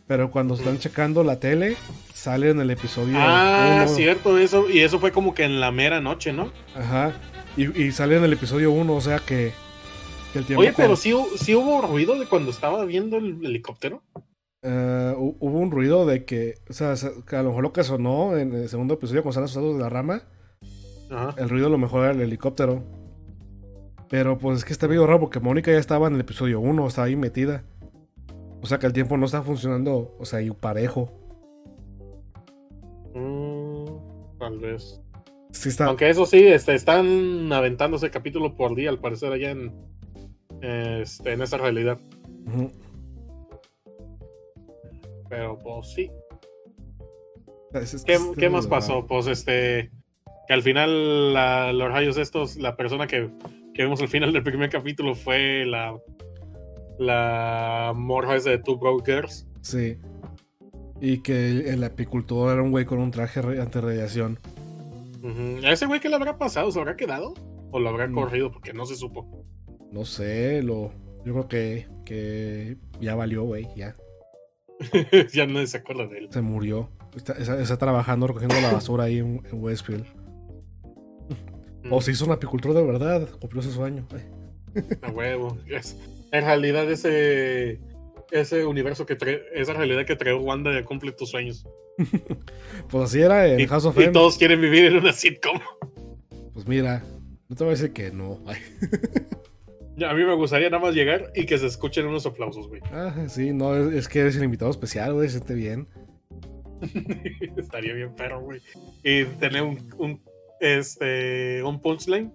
[0.07, 1.77] Pero cuando están checando la tele,
[2.13, 3.17] sale en el episodio.
[3.19, 3.95] Ah, uno.
[3.95, 4.69] cierto, eso.
[4.69, 6.53] Y eso fue como que en la mera noche, ¿no?
[6.75, 7.13] Ajá.
[7.57, 9.53] Y, y sale en el episodio 1, o sea que,
[10.33, 10.63] que el tiempo.
[10.63, 14.03] Oye, pero con- sí, sí hubo ruido de cuando estaba viendo el helicóptero.
[14.63, 16.95] Hu- hubo un ruido de que, o sea,
[17.27, 19.83] que a lo mejor lo que sonó en el segundo episodio cuando están asustados de
[19.83, 20.23] la rama,
[21.11, 21.35] Ajá.
[21.39, 22.83] el ruido a lo mejor era el helicóptero.
[24.09, 26.87] Pero pues es que está medio raro porque Mónica ya estaba en el episodio 1,
[26.87, 27.65] estaba ahí metida.
[28.61, 31.11] O sea que el tiempo no está funcionando, o sea, y parejo.
[33.15, 35.01] Mm, tal vez.
[35.53, 35.87] Sí está.
[35.87, 39.73] Aunque eso sí, este, están aventándose capítulo por día, al parecer, allá en,
[40.61, 41.99] este, en esa realidad.
[42.47, 42.71] Ujú.
[45.31, 46.11] Pero pues sí.
[47.73, 49.07] Es- es- ¿Qué, es qué medio más pasó?
[49.07, 49.91] Pues este.
[50.47, 53.31] Que al final la- los rayos estos, la persona que,
[53.73, 55.97] que vimos al final del primer capítulo fue la.
[56.99, 59.47] La morra esa de Two Broke Girls.
[59.63, 59.97] Sí.
[61.01, 64.39] Y que el, el apicultor era un güey con un traje antirradiación.
[65.23, 65.65] Ujú.
[65.67, 66.71] ¿A ese güey qué le habrá pasado?
[66.71, 67.33] ¿Se habrá quedado?
[67.71, 68.15] ¿O lo habrá Mm.
[68.15, 68.51] corrido?
[68.53, 69.47] Porque no se supo.
[69.93, 70.93] No sé, lo.
[71.25, 73.95] Yo creo que, que ya valió, güey, ya.
[75.33, 76.29] ya nadie se acuerda de él.
[76.31, 76.89] Se murió.
[77.17, 80.07] Está, está- está trabajando recogiendo la basura ahí en, en Westfield.
[81.85, 84.07] Mm, O se hizo un apicultor de verdad, cumplió su sueño.
[85.03, 85.59] A huevo.
[85.69, 85.97] Es-
[86.33, 87.81] En realidad ese
[88.31, 91.65] ese universo que trae, esa realidad que trae Wanda de cumple tus sueños.
[92.89, 95.59] Pues así era en Y, House of y todos quieren vivir en una sitcom.
[96.55, 97.03] Pues mira,
[97.49, 98.39] no te voy a decir que no.
[100.09, 102.81] A mí me gustaría nada más llegar y que se escuchen unos aplausos, güey.
[102.93, 105.89] Ah, sí, no, es, es que eres el invitado especial, güey, siente bien.
[107.57, 108.61] Estaría bien perro, güey.
[109.03, 110.23] Y tener un, un,
[110.61, 112.33] este, un punchline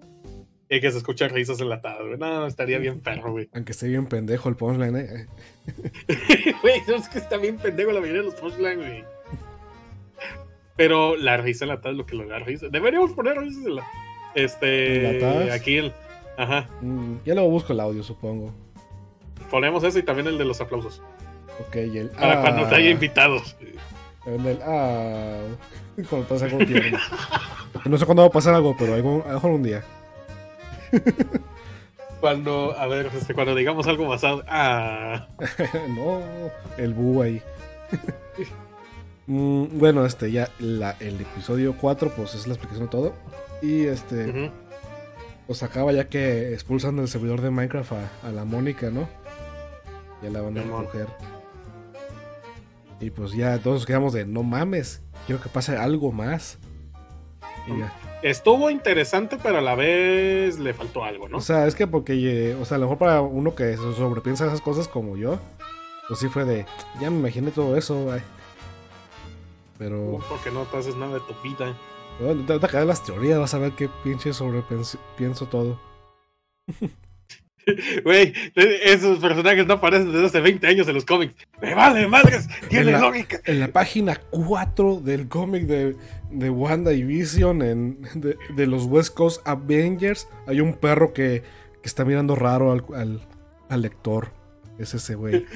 [0.68, 2.18] y que se escuchen risas enlatadas, güey.
[2.18, 3.48] No, estaría bien perro, güey.
[3.52, 5.26] Aunque esté bien pendejo el punchline, eh.
[6.62, 9.04] Güey, no, es que está bien pendejo la mayoría de los punchlines, güey.
[10.76, 12.66] Pero la risa enlatada es lo que lo da risa.
[12.68, 13.86] Deberíamos poner risas en la...
[14.34, 15.06] Este...
[15.06, 15.50] ¿Enlatadas?
[15.52, 15.92] Aquí el...
[16.36, 16.68] Ajá.
[16.80, 18.52] Mm, ya luego busco el audio, supongo.
[19.50, 21.02] Ponemos ese y también el de los aplausos.
[21.66, 22.08] Ok, y el.
[22.10, 23.56] Para ah, cuando te haya invitados.
[24.26, 24.58] El del.
[24.64, 25.40] Ah.
[26.10, 26.98] Cuando pasa algo tierno.
[27.86, 29.82] No sé cuándo va a pasar algo, pero algún, a lo mejor un día.
[32.20, 34.42] Cuando, a ver, este, cuando digamos algo basado.
[34.48, 35.28] Ah.
[35.88, 36.20] no,
[36.78, 37.42] el búho ahí.
[39.26, 43.12] Mm, bueno, este, ya la, el episodio 4, pues es la explicación de todo.
[43.62, 44.50] Y este, Ujú.
[45.46, 49.08] Pues acaba ya que expulsan del servidor de Minecraft a, a la Mónica, ¿no?
[50.22, 51.08] Ya la van a recoger.
[53.00, 56.58] Y pues ya todos quedamos de, no mames, quiero que pase algo más.
[57.66, 57.92] Y ya.
[58.22, 61.36] Estuvo interesante, pero a la vez le faltó algo, ¿no?
[61.38, 64.46] O sea, es que porque, eh, o sea, a lo mejor para uno que sobrepiensa
[64.46, 65.38] esas cosas como yo,
[66.08, 66.64] pues sí fue de,
[67.00, 68.22] ya me imaginé todo eso, ay.
[69.78, 71.76] Pero, Porque no te haces nada de tu vida.
[72.20, 75.80] Bueno, te, las teorías, vas a ver qué pinche sobrepienso todo.
[78.04, 81.34] Güey, esos personajes no aparecen desde hace 20 años en los cómics.
[81.60, 83.40] Me vale, madres, tiene En la- lógica.
[83.44, 85.96] En la página 4 del cómic de,
[86.30, 91.42] de Wanda y Vision, en, de, de los West Coast Avengers, hay un perro que,
[91.82, 93.26] que está mirando raro al, al,
[93.68, 94.30] al lector.
[94.78, 95.44] Es ese güey.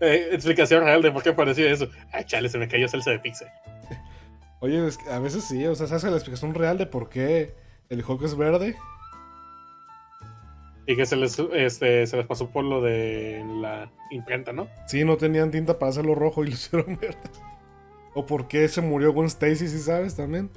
[0.00, 1.88] Eh, explicación real de por qué apareció eso.
[2.12, 3.46] Ay, chale, se me cayó salsa de pizza.
[4.62, 7.52] Oye, es que a veces sí, o sea, ¿sabes la explicación real de por qué
[7.88, 8.76] el Hulk es verde?
[10.86, 14.68] Y que se les, este, se les pasó por lo de la imprenta, ¿no?
[14.86, 17.18] Sí, no tenían tinta para hacerlo rojo y lo hicieron verde.
[18.14, 20.48] O por qué se murió Gwen Stacy, si sabes también.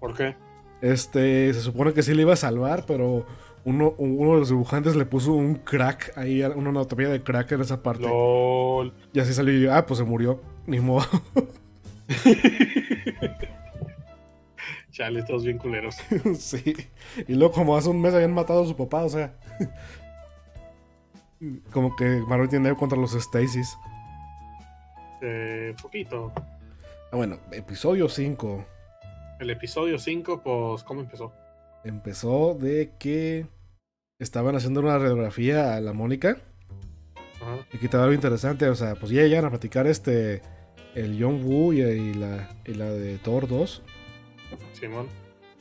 [0.00, 0.34] ¿Por qué?
[0.80, 3.26] Este, se supone que sí le iba a salvar, pero
[3.64, 7.60] uno, uno de los dibujantes le puso un crack ahí, una anatomía de crack en
[7.60, 8.04] esa parte.
[8.04, 8.94] LOL.
[9.12, 10.40] Y así salió y yo, ah, pues se murió.
[10.66, 11.04] Ni modo.
[14.96, 15.96] Chale, todos bien culeros.
[16.38, 16.74] sí.
[17.28, 19.34] Y luego como hace un mes habían matado a su papá, o sea.
[21.70, 23.76] como que Marvel tiene contra los Stacys.
[25.20, 26.32] Eh, poquito.
[27.12, 28.64] Ah, bueno, episodio 5.
[29.40, 31.34] El episodio 5, pues, ¿cómo empezó?
[31.84, 33.46] Empezó de que
[34.18, 36.38] estaban haciendo una radiografía a la Mónica.
[37.42, 37.58] Ajá.
[37.70, 40.40] Y que estaba algo interesante, o sea, pues ya llegan a platicar este.
[40.96, 43.82] El John Woo y, y la, y la de Thor 2.
[44.72, 45.06] Simón.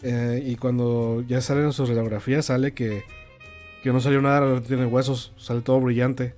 [0.02, 3.04] Eh, y cuando ya salen sus radiografías, sale que,
[3.84, 6.34] que no salió nada, tiene huesos, sale todo brillante.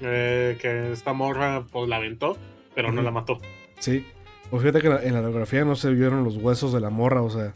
[0.00, 2.36] Eh, que esta morra, pues, la aventó,
[2.74, 3.38] pero no la mató.
[3.78, 4.04] Sí.
[4.50, 6.88] Pues fíjate que en la, en la radiografía no se vieron los huesos de la
[6.90, 7.52] morra, o sea,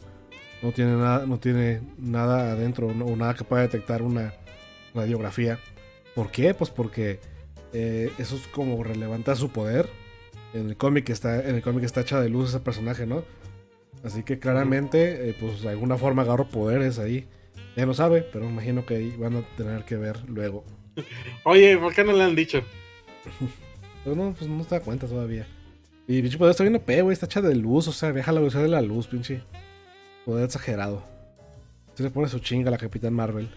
[0.61, 4.33] no tiene nada, no tiene nada adentro, no- o nada que pueda detectar una
[4.93, 5.57] radiografía.
[6.13, 6.53] ¿Por qué?
[6.53, 7.19] Pues porque
[7.73, 9.89] eh, eso es como relevante a su poder.
[10.53, 13.23] En el cómic está, en el cómic está hecha de luz ese personaje, ¿no?
[14.03, 17.25] Así que claramente, eh, pues de alguna forma agarró poderes ahí.
[17.75, 20.63] Ya no sabe, pero me imagino que ahí van a tener que ver luego.
[21.43, 22.61] Oye, ¿por qué no le han dicho?
[24.03, 25.47] Pero no, pues no se da cuenta todavía.
[26.07, 27.13] Y pinche poder está bien OP, güey.
[27.13, 29.41] Está hecha de luz, o sea, viaja a la velocidad de la luz, pinche.
[30.25, 31.03] Poder exagerado.
[31.95, 33.49] Se le pone su chinga a la Capitán Marvel.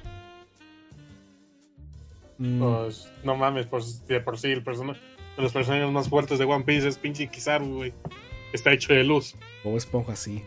[2.38, 4.92] Mm, Pues, no mames, pues, de por sí, el persona,
[5.36, 7.92] de los personajes más fuertes de One Piece es pinche Kizaru, güey.
[8.52, 9.34] Está hecho de luz.
[9.64, 10.42] Bob Esponja, sí.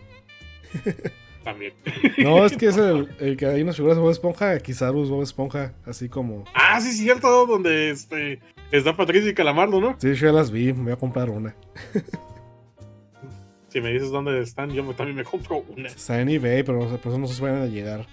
[1.43, 1.73] También.
[2.17, 4.57] No, es que es el, el que hay unas figuras de Bob Esponja.
[4.59, 6.43] Kizaru es Bob Esponja, así como.
[6.53, 8.39] Ah, sí, es cierto, donde este,
[8.71, 9.95] está Patricio y Calamardo, ¿no?
[9.99, 11.55] Sí, yo ya las vi, me voy a comprar una.
[13.69, 15.89] Si me dices dónde están, yo también me compro una.
[15.89, 18.07] Está en eBay, pero por eso no se van a llegar.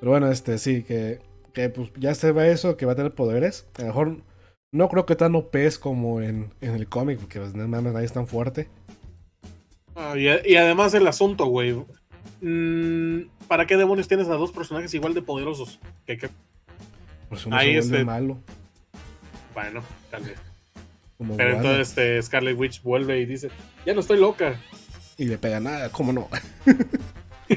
[0.00, 1.20] Pero bueno, este sí, que,
[1.56, 3.66] que pues ya se ve eso, que va a tener poderes.
[3.78, 4.16] A lo mejor
[4.72, 7.94] no creo que tan OP es como en, en el cómic, porque pues, no mames,
[7.94, 8.68] nadie es tan fuerte.
[9.94, 11.72] Ah, y, y además el asunto, güey.
[12.42, 15.80] Mm, ¿Para qué demonios tienes a dos personajes igual de poderosos?
[16.06, 16.28] Que, que-
[17.30, 18.36] Por eso no Ahí este- malo.
[19.54, 20.36] bueno, tal vez.
[21.16, 23.48] Como Pero entonces este, Scarlet Witch vuelve y dice,
[23.86, 24.60] ya no estoy loca.
[25.16, 26.28] Y le pega nada, ¿cómo no?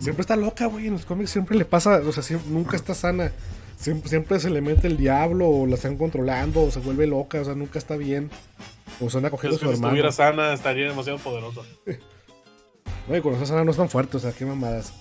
[0.00, 0.86] siempre está loca, güey.
[0.86, 3.32] En los cómics siempre le pasa, o sea, siempre- nunca está sana.
[3.78, 7.40] Siempre, siempre se le mete el diablo, o la están controlando, o se vuelve loca,
[7.40, 8.30] o sea, nunca está bien.
[9.00, 9.88] O se anda cogiendo a su si hermano.
[9.88, 11.60] estuviera sana, estaría demasiado poderosa.
[13.08, 14.92] Güey, cuando está sana no es tan fuerte, o sea, qué mamadas.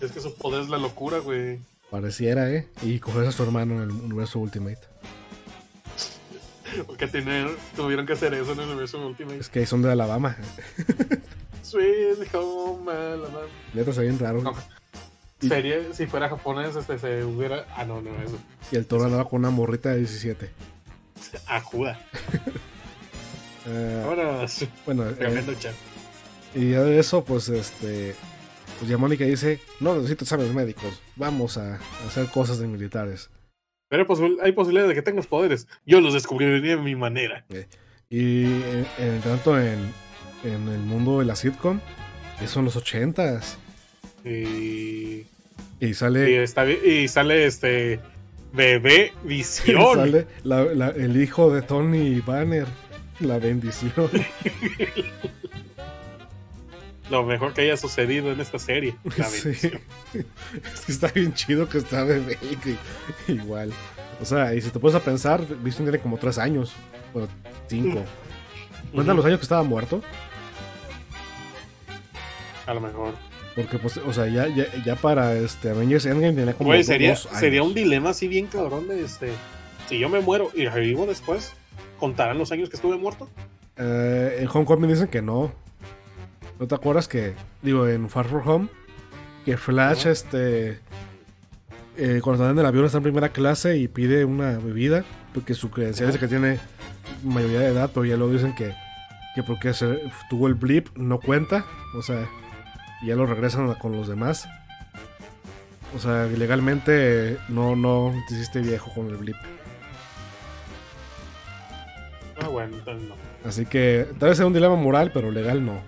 [0.00, 1.60] Es que su poder es la locura, güey.
[1.92, 2.66] Pareciera, ¿eh?
[2.82, 4.78] Y coger a su hermano en el universo Ultimate.
[6.88, 9.38] Porque tener, tuvieron que hacer eso en el universo Ultimate.
[9.38, 10.36] Es que son de Alabama.
[11.70, 13.40] Sweet home Alabama.
[13.74, 14.42] Bien raro.
[14.42, 14.54] No.
[15.40, 17.66] Sería, si fuera japonés, este se hubiera.
[17.76, 18.38] Ah, no, no, eso.
[18.72, 20.50] Y el toro andaba con una morrita de 17.
[21.46, 22.00] Ajuda.
[23.66, 24.64] Eh, Vámonos.
[24.86, 25.74] bueno, eh, Tremendo chat.
[26.54, 28.14] y ya de eso, pues este.
[28.78, 31.00] Pues ya Mónica dice: No necesito exámenes médicos.
[31.16, 33.30] Vamos a, a hacer cosas de militares.
[33.88, 34.06] Pero
[34.42, 35.66] hay posibilidad de que tengas poderes.
[35.86, 37.44] Yo los descubriría de mi manera.
[38.10, 39.92] Y en, en tanto en,
[40.44, 41.80] en el mundo de la sitcom,
[42.40, 43.56] eso son los 80s.
[44.24, 45.26] Y, Y
[45.80, 46.42] y, sale.
[46.42, 48.00] está, y sale este.
[48.52, 49.94] Bebé Visión.
[49.96, 52.66] sale la- la- el hijo de Tony Banner.
[53.20, 53.92] La bendición.
[57.10, 58.94] Lo mejor que haya sucedido en esta serie.
[59.16, 59.48] La Sí.
[59.50, 63.72] Es que está bien chido que está bebé que- igual.
[64.20, 66.72] O sea, y si te pones a pensar, Vision tiene como tres años.
[67.14, 67.26] O
[67.68, 68.04] cinco.
[68.92, 70.02] Cuentan los años que estaba muerto.
[72.68, 73.14] A lo mejor.
[73.56, 77.10] Porque, pues, o sea, ya, ya, ya para este Avengers Endgame tenía como Güey, sería,
[77.10, 77.40] dos años.
[77.40, 79.32] sería un dilema así bien cabrón de este.
[79.88, 81.54] Si yo me muero y revivo después,
[81.98, 83.26] ¿contarán los años que estuve muerto?
[83.78, 85.50] Eh, en Hong Kong me dicen que no.
[86.60, 88.68] ¿No te acuerdas que, digo, en Far From Home,
[89.46, 90.80] que Flash, este,
[91.96, 95.54] eh, cuando está en el avión está en primera clase y pide una bebida, porque
[95.54, 96.58] su credencial dice que tiene
[97.24, 98.74] mayoría de edad, pero ya luego dicen que,
[99.34, 101.64] que porque se, tuvo el blip no cuenta,
[101.96, 102.28] o sea,
[103.02, 104.48] y ya lo regresan con los demás.
[105.94, 109.36] O sea, legalmente no, no te hiciste viejo con el blip.
[112.40, 113.14] Ah, bueno, entonces no.
[113.48, 115.80] Así que tal vez sea un dilema moral, pero legal no.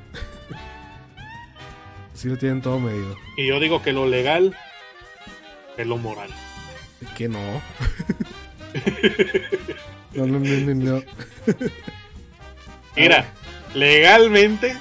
[2.14, 3.16] sí lo tienen todo medido.
[3.36, 4.56] Y yo digo que lo legal
[5.76, 6.30] es lo moral.
[7.16, 7.40] Que no.
[10.14, 11.02] no, no, no, no, no.
[12.96, 13.26] Mira,
[13.74, 14.76] legalmente,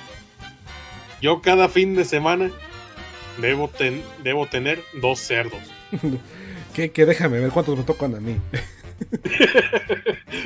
[1.21, 2.51] yo cada fin de semana
[3.39, 5.61] debo, ten- debo tener dos cerdos.
[6.73, 8.37] Que, que déjame ver cuántos me tocan a mí.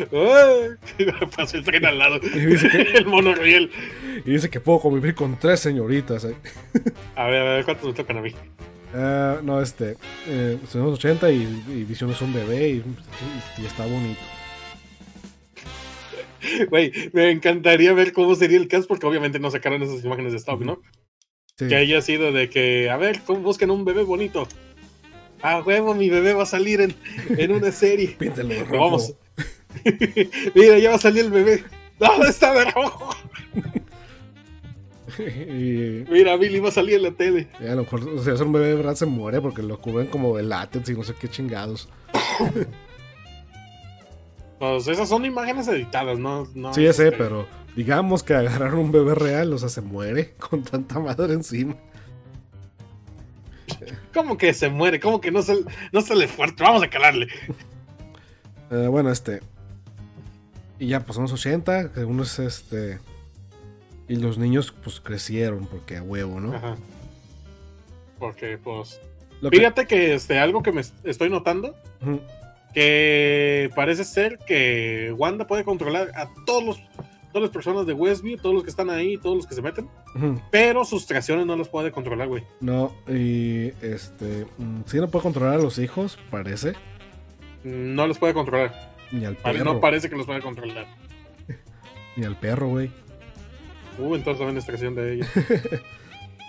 [1.36, 2.20] Pasó el tren al lado.
[2.24, 3.72] Y dice que, El monorriel.
[4.26, 6.24] y dice que puedo convivir con tres señoritas.
[6.26, 6.36] eh.
[7.16, 8.34] A ver, a ver, ¿cuántos me tocan a mí?
[8.96, 9.98] Ah, no, este.
[10.28, 12.84] Eh, tenemos 80 y, y Vision es un bebé y,
[13.62, 14.22] y está bonito.
[16.70, 20.38] Güey, me encantaría ver cómo sería el cast, porque obviamente no sacaron esas imágenes de
[20.40, 20.82] stock, ¿no?
[21.58, 21.68] Sí.
[21.68, 24.48] Que haya sido de que, a ver, ¿cómo busquen un bebé bonito?
[25.42, 26.96] A huevo, mi bebé va a salir en,
[27.30, 28.16] en una serie.
[28.20, 28.78] Píntelo de rojo.
[28.84, 29.14] vamos.
[30.56, 31.64] Mira, ya va a salir el bebé.
[32.00, 33.16] ¿Dónde está de rojo?
[35.20, 37.48] y Mira, Billy va a salir en la tele.
[37.60, 40.08] a lo mejor, o sea, es un bebé de verdad se muere porque lo cubren
[40.08, 41.90] como de látex y no sé qué chingados.
[44.72, 46.48] Pues esas son imágenes editadas, ¿no?
[46.56, 47.46] no Sí, ya sé, este, pero
[47.76, 51.76] digamos que agarraron un bebé real, o sea, se muere con tanta madre encima.
[54.14, 55.02] ¿Cómo que se muere?
[55.02, 55.58] ¿Cómo que no se,
[55.92, 56.64] no se le fuerte?
[56.64, 57.28] Vamos a calarle.
[58.72, 59.42] Eh, bueno, este.
[60.80, 63.00] Y ya pasamos 80, que uno es este.
[64.08, 66.56] Y los niños, pues crecieron, porque a huevo, ¿no?
[66.56, 66.76] Ajá.
[68.18, 69.00] Porque, pues.
[69.42, 72.22] Lo Fíjate que este, algo que me est- estoy notando, Ujú,
[72.74, 76.78] que parece ser que Wanda puede controlar a todos los,
[77.32, 79.88] todas las personas de Westview, todos los que están ahí, todos los que se meten,
[80.52, 82.44] pero sus creaciones no las puede controlar, güey.
[82.62, 84.46] No, y este.
[84.58, 86.74] mm, Sí, no puede controlar a los hijos, parece.
[87.64, 88.92] No los puede controlar.
[89.12, 89.64] Ni al perro.
[89.64, 90.86] No parece que los puede controlar.
[92.16, 92.92] Ni al perro, güey.
[94.00, 95.28] Uh, entonces también es creación de ella.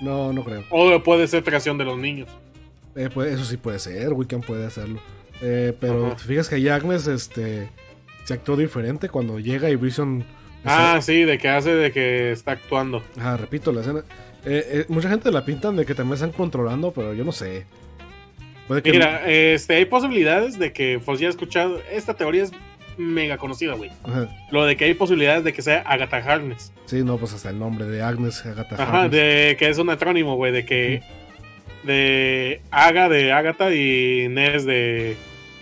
[0.00, 0.64] No, no creo.
[0.70, 2.28] O puede ser creación de los niños.
[2.96, 4.98] Eh, puede- eso sí puede ser, Wiccan puede hacerlo.
[5.42, 6.16] Eh, pero Ajá.
[6.16, 7.68] te fijas que ahí Agnes este,
[8.24, 10.24] se actuó diferente cuando llega y Vision.
[10.64, 13.02] Ah, sí, de que hace de que está actuando.
[13.18, 14.00] Ajá, repito la escena.
[14.46, 17.66] Eh, eh, mucha gente la pintan de que también están controlando, pero yo no sé.
[18.68, 18.90] Puede que.
[18.92, 22.52] Mira, este, hay posibilidades de que, pues ya he escuchado, esta teoría es
[22.96, 23.90] mega conocida, güey.
[24.04, 26.72] Ajá, Lo de que hay posibilidades de que sea Agatha Harkness.
[26.86, 29.10] sí, no, pues hasta el nombre de Agnes Agatha Ajá, Harkness.
[29.10, 31.02] de que es un acrónimo, güey, de que
[31.84, 35.16] de Aga de Agatha y Ness de,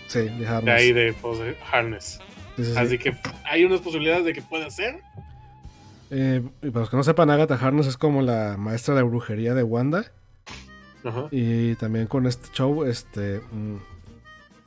[0.07, 0.65] Sí, de Harkness.
[0.65, 2.19] de ahí de pues, de Harness.
[2.55, 2.77] Sí, sí, sí.
[2.77, 3.15] Así que
[3.45, 4.99] hay unas posibilidades de que pueda ser.
[6.11, 9.53] Eh, y para los que no sepan, Agatha Harness es como la maestra de brujería
[9.55, 10.11] de Wanda.
[11.03, 11.27] Ajá.
[11.31, 13.39] Y también con este show, este.
[13.51, 13.77] mm,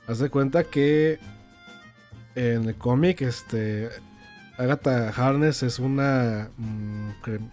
[0.07, 1.19] haz de cuenta que
[2.35, 3.89] en el cómic, este.
[4.57, 7.49] Agatha Harness es una mm, cre-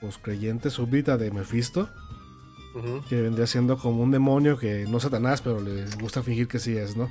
[0.00, 1.90] pues, creyente súbdita de Mephisto.
[3.08, 6.58] Que vendría siendo como un demonio que no es Satanás, pero le gusta fingir que
[6.58, 7.08] sí es, ¿no?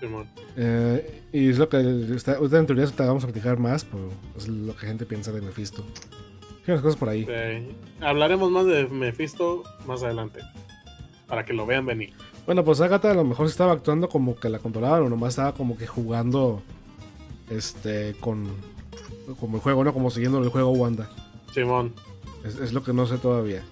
[0.00, 0.28] Simón.
[0.56, 4.10] Eh, y es lo que está, ahorita en teoría te vamos a platicar más, pero
[4.36, 5.84] es lo que gente piensa de Mephisto.
[6.66, 7.26] Hay cosas por ahí.
[7.28, 10.40] Eh, hablaremos más de Mephisto más adelante.
[11.26, 12.12] Para que lo vean venir.
[12.46, 15.54] Bueno, pues Agatha a lo mejor estaba actuando como que la controlaban o nomás estaba
[15.54, 16.62] como que jugando
[17.50, 18.48] este con
[19.40, 19.92] como el juego, ¿no?
[19.92, 21.08] Como siguiendo el juego Wanda.
[21.52, 21.94] Simón.
[22.44, 23.62] Es, es lo que no sé todavía.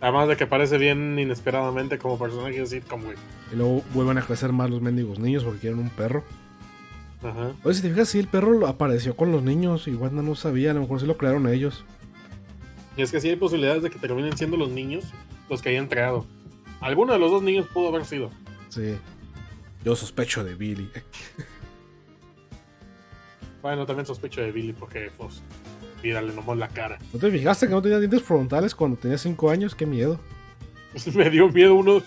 [0.00, 3.16] Además de que parece bien inesperadamente como personaje de sitcom, güey.
[3.52, 6.22] Y luego vuelven a crecer más los mendigos niños porque quieren un perro.
[7.22, 7.52] Ajá.
[7.64, 10.72] Oye, si te fijas, sí, el perro apareció con los niños y Wanda no sabía,
[10.72, 11.84] a lo mejor sí lo crearon ellos.
[12.96, 15.04] Y es que sí hay posibilidades de que terminen siendo los niños
[15.48, 16.26] los que hayan creado.
[16.80, 18.30] Alguno de los dos niños pudo haber sido.
[18.68, 18.96] Sí.
[19.84, 20.90] Yo sospecho de Billy.
[23.62, 25.42] Bueno, también sospecho de Billy porque, pues,
[26.06, 26.98] mírale nomás la cara.
[27.12, 29.74] ¿No te fijaste que no tenía dientes frontales cuando tenía 5 años?
[29.74, 30.20] Qué miedo.
[31.14, 32.02] Me dio miedo uno.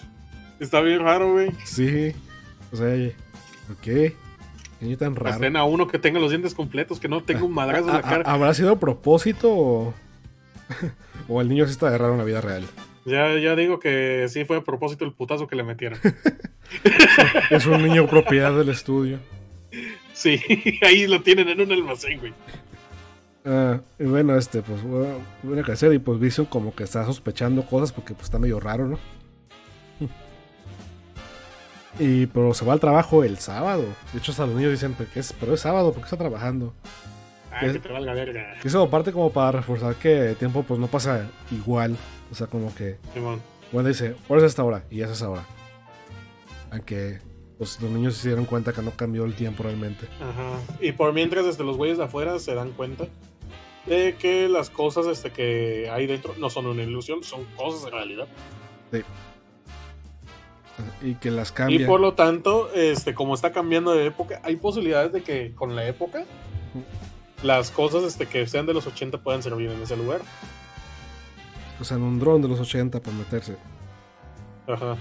[0.59, 1.51] Está bien raro, güey.
[1.65, 2.13] Sí.
[2.71, 2.87] O sea,
[3.71, 3.81] ok.
[3.81, 4.15] Qué
[4.81, 5.35] niño tan raro.
[5.35, 7.97] Escena a uno que tenga los dientes completos, que no tenga un madrazo en ¿Ha-
[7.97, 8.31] la cara.
[8.31, 9.93] ¿Habrá sido a propósito o,
[11.27, 12.65] o el niño sí está de raro en la vida real?
[13.05, 15.97] Ya, ya digo que sí fue a propósito el putazo que le metieron.
[17.49, 19.19] Es un niño propiedad del estudio.
[20.13, 20.39] Sí,
[20.81, 22.33] ahí lo tienen en un almacén, güey.
[23.51, 27.03] Ah, y bueno, este, pues bueno, viene a crecer y pues Vision como que está
[27.05, 28.99] sospechando cosas porque pues está medio raro, ¿no?
[31.99, 33.83] Y pero se va al trabajo el sábado.
[34.13, 35.33] De hecho, hasta los niños dicen, "¿Pero qué es?
[35.33, 36.73] Pero es sábado, ¿por qué está trabajando?
[37.51, 38.53] Ay, Es- que te valga verga.
[38.63, 41.97] Eso parte como para reforzar que el tiempo pues no pasa igual.
[42.31, 43.41] O sea, como que Simón.
[43.73, 45.43] Wanda dice, ahora es esta hora y es esa hora.
[46.71, 47.19] Aunque
[47.57, 50.07] pues los niños se dieron cuenta que no cambió el tiempo realmente.
[50.21, 50.59] Ajá.
[50.79, 53.07] Y por mientras, desde los güeyes de afuera se dan cuenta
[53.89, 57.91] de que las cosas este, que hay dentro no son una ilusión, son cosas de
[57.91, 58.27] realidad.
[61.01, 61.87] Y que las Y cambia.
[61.87, 65.87] por lo tanto, este, como está cambiando de época, hay posibilidades de que con la
[65.87, 66.23] época
[67.43, 70.21] las cosas este, que sean de los 80 puedan servir en ese lugar.
[71.81, 73.55] O sea, en un dron de los 80 para meterse.
[74.67, 74.97] Ajá.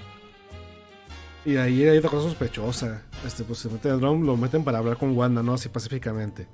[1.45, 3.03] Y ahí hay otra cosa sospechosa.
[3.26, 5.55] Este, pues se mete el dron, lo meten para hablar con Wanda, ¿no?
[5.55, 6.47] Así pacíficamente.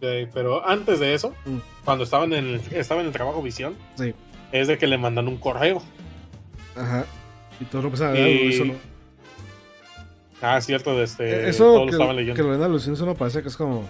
[0.00, 1.58] Eh, pero antes de eso, Mm.
[1.84, 4.14] cuando estaban en el, estaba en el trabajo visión, Sí.
[4.52, 5.82] es de que le mandan un correo.
[6.76, 7.04] Ajá.
[7.60, 8.74] Y todo lo empiezan a Y- eso no-
[10.40, 12.42] Ah, cierto, de este, Eh, todos Eso lo que, estaban que leyendo.
[12.44, 13.84] lo ven alucina, eso no parece que es como.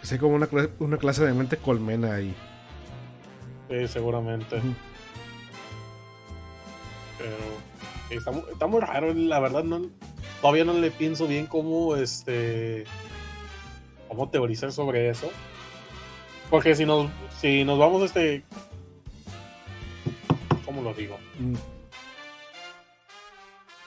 [0.00, 2.34] Que sea como una, cla- una clase de mente colmena ahí.
[3.70, 4.60] Sí, seguramente.
[7.18, 9.82] Pero está muy raro, la verdad no
[10.40, 12.84] todavía no le pienso bien cómo este
[14.14, 15.30] cómo teorizar sobre eso.
[16.50, 17.10] Porque si nos
[17.40, 18.44] si nos vamos este
[20.64, 21.18] ¿cómo lo digo?
[21.38, 21.54] Mm,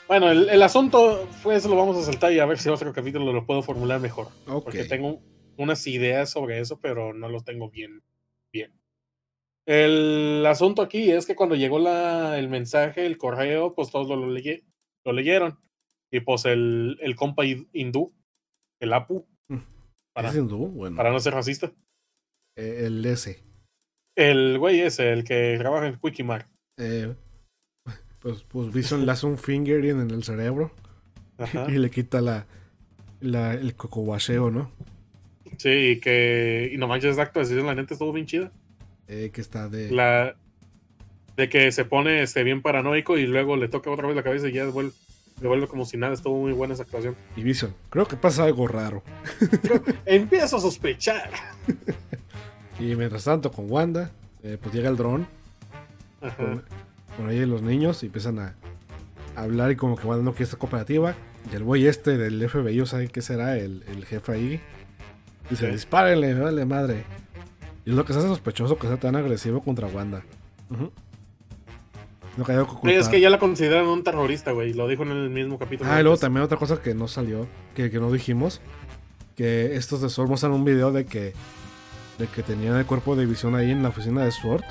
[0.08, 2.94] Bueno, el, el asunto fue eso lo vamos a saltar y a ver si otro
[2.94, 4.28] capítulo lo puedo formular mejor.
[4.48, 4.66] Ok.
[4.66, 5.20] Porque tengo
[5.58, 8.02] unas ideas sobre eso, pero no lo tengo bien.
[8.54, 8.72] bien.
[9.66, 14.28] El asunto aquí es que cuando llegó la, el mensaje, el correo, pues todos lo,
[14.28, 14.64] leye-
[15.04, 15.60] lo leyeron.
[16.10, 18.14] Y pues el, el compa hi- hindú,
[18.80, 19.28] el Apu,
[20.18, 20.68] para, ¿Es hindú?
[20.70, 20.98] Bueno.
[20.98, 21.72] para no ser racista.
[22.58, 23.40] eh, el S.
[24.16, 26.48] El güey ese, el que trabaja en Wikimar.
[26.80, 27.14] Eh,
[28.20, 30.72] pues, pues Vision le hace un fingering en el cerebro
[31.38, 31.68] Ajá.
[31.70, 32.48] y le quita la,
[33.22, 34.72] la el cocobacheo, ¿no?
[35.58, 36.72] Sí, y que.
[36.74, 38.52] Y no manches, esa actuación, la neta estuvo bien chida.
[39.08, 39.92] Eh, que está de.
[39.92, 40.36] La.
[41.36, 44.50] De que se pone este, bien paranoico y luego le toca otra vez la cabeza
[44.50, 44.94] y ya vuelve,
[45.40, 46.14] devuelve como si nada.
[46.14, 47.16] Estuvo muy buena esa actuación.
[47.36, 47.74] Y Vision.
[47.90, 49.04] Creo que pasa algo raro.
[50.06, 51.30] Empiezo a sospechar.
[52.80, 54.12] Y mientras tanto, con Wanda,
[54.44, 55.26] eh, pues llega el dron.
[56.22, 56.36] Ajá.
[56.36, 56.64] Con,
[57.18, 58.54] con ahí los niños y empiezan a,
[59.36, 61.16] a hablar y como que Wanda no quiere esta cooperativa.
[61.52, 63.58] Y el güey este del FBI, sea, ¿qué será?
[63.58, 64.62] El, el jefe ahí.
[65.50, 65.72] Dice, Sí.
[65.72, 67.04] dispárenle, vale madre.
[67.84, 70.22] Y es lo que se hace sospechoso que sea tan agresivo contra Wanda.
[70.70, 70.92] Ujú.
[72.38, 74.74] No que es que ya la consideran un terrorista, güey.
[74.74, 75.90] Lo dijo en el mismo capítulo.
[75.92, 78.62] Ah, y luego también otra cosa que no salió, que, que no dijimos,
[79.36, 81.34] que estos de SWORD muestran un video de que
[82.18, 84.64] de que tenían el cuerpo de visión ahí en la oficina de SWORD.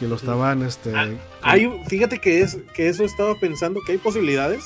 [0.00, 0.92] Que lo estaban, este...
[0.94, 1.08] Ah,
[1.42, 4.64] Hay, fíjate que, es, que eso estaba pensando, que hay posibilidades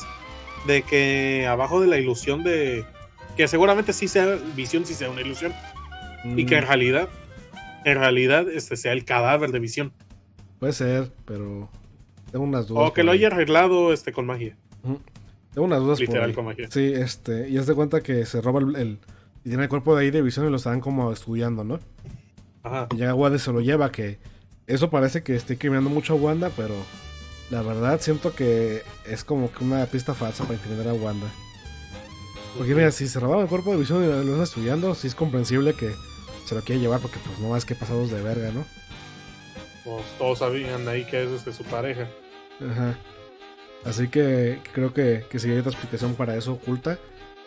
[0.66, 2.84] de que abajo de la ilusión de
[3.36, 5.52] que seguramente sí sea visión, sí sea una ilusión.
[6.34, 7.08] Y que en Mm, realidad,
[7.84, 9.92] en realidad, este sea el cadáver de visión.
[10.58, 11.68] Puede ser, pero
[12.32, 12.90] tengo unas dudas.
[12.90, 14.56] O que lo haya arreglado este con magia.
[15.52, 16.68] Tengo unas dudas Literal con magia.
[16.70, 18.98] Sí, este, y haz de cuenta que se roba el, el-
[19.44, 21.78] y tiene el cuerpo de ahí de visión y lo están como estudiando, ¿no?
[22.62, 22.88] Ajá.
[22.92, 24.18] Y llega Wanda y se lo lleva, que
[24.66, 26.74] eso parece que esté criminando mucho a Wanda, pero
[27.50, 31.28] la verdad siento que es como que una pista falsa para incriminar a Wanda.
[32.56, 35.14] Porque mira, si se robaron el cuerpo de visión y lo están estudiando, sí es
[35.14, 35.92] comprensible que
[36.44, 38.64] se lo quiere llevar porque pues no más que pasados de verga, ¿no?
[39.88, 42.06] Pues todos sabían ahí que es este, su pareja.
[42.60, 42.98] Ajá.
[43.84, 46.98] Así que creo que, que sí hay otra explicación para eso oculta.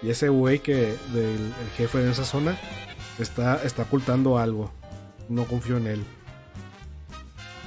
[0.02, 2.58] Y ese güey que del el jefe de esa zona
[3.20, 4.72] está, está ocultando algo.
[5.30, 6.04] No confío en él.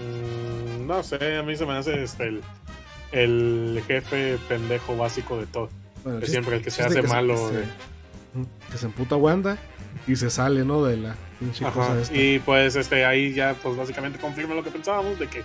[0.01, 2.43] Mm, no sé, a mí se me hace este, el,
[3.13, 5.69] el jefe pendejo básico de todo.
[6.03, 8.39] Bueno, Que chiste- siempre el que se hace malo, Que se.
[8.39, 9.57] Ujú, que se emputa Wanda
[10.09, 10.83] y se sale, ¿no?
[10.85, 11.15] De la
[11.65, 11.97] Ajá.
[12.13, 15.43] Y pues este ahí ya pues básicamente confirma lo que pensábamos de que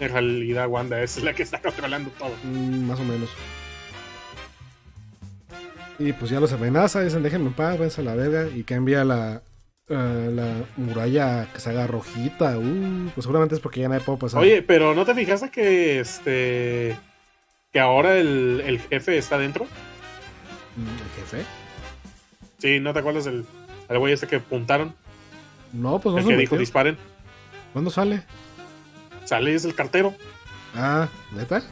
[0.00, 2.32] en realidad Wanda es la que está controlando todo.
[2.44, 3.30] Mm, más o menos.
[5.98, 8.48] Y pues ya los amenaza, dicen déjenme en paz, váyanse a la verga.
[8.54, 9.42] Y cambia la,
[9.88, 12.58] eh, la muralla que se haga rojita.
[12.58, 14.40] Uh, pues seguramente es porque ya no puedo pasar.
[14.40, 16.96] Oye, pero ¿no te fijaste que este
[17.72, 19.64] que ahora el, el jefe está dentro?
[20.76, 21.44] Mm, ¿El jefe?
[22.58, 23.44] Sí, ¿no te acuerdas el,
[23.88, 24.94] el güey este que apuntaron?
[25.74, 26.96] No, pues no el se que dijo disparen.
[27.72, 28.22] ¿Cuándo sale?
[29.24, 30.14] Sale y es el cartero.
[30.74, 31.62] Ah, ¿neta?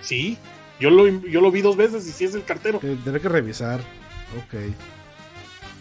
[0.00, 0.38] Sí.
[0.78, 2.78] Yo lo, yo lo vi dos veces y sí es el cartero.
[2.82, 3.80] Eh, Tendré que revisar.
[3.80, 4.60] Ok.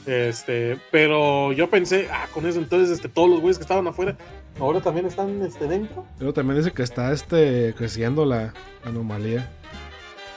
[0.06, 4.18] Este, pero yo pensé, ah, con eso entonces este, todos los güeyes que estaban afuera,
[4.60, 6.06] ahora también están este, dentro.
[6.20, 9.50] Pero también dice que está este creciendo la anomalía.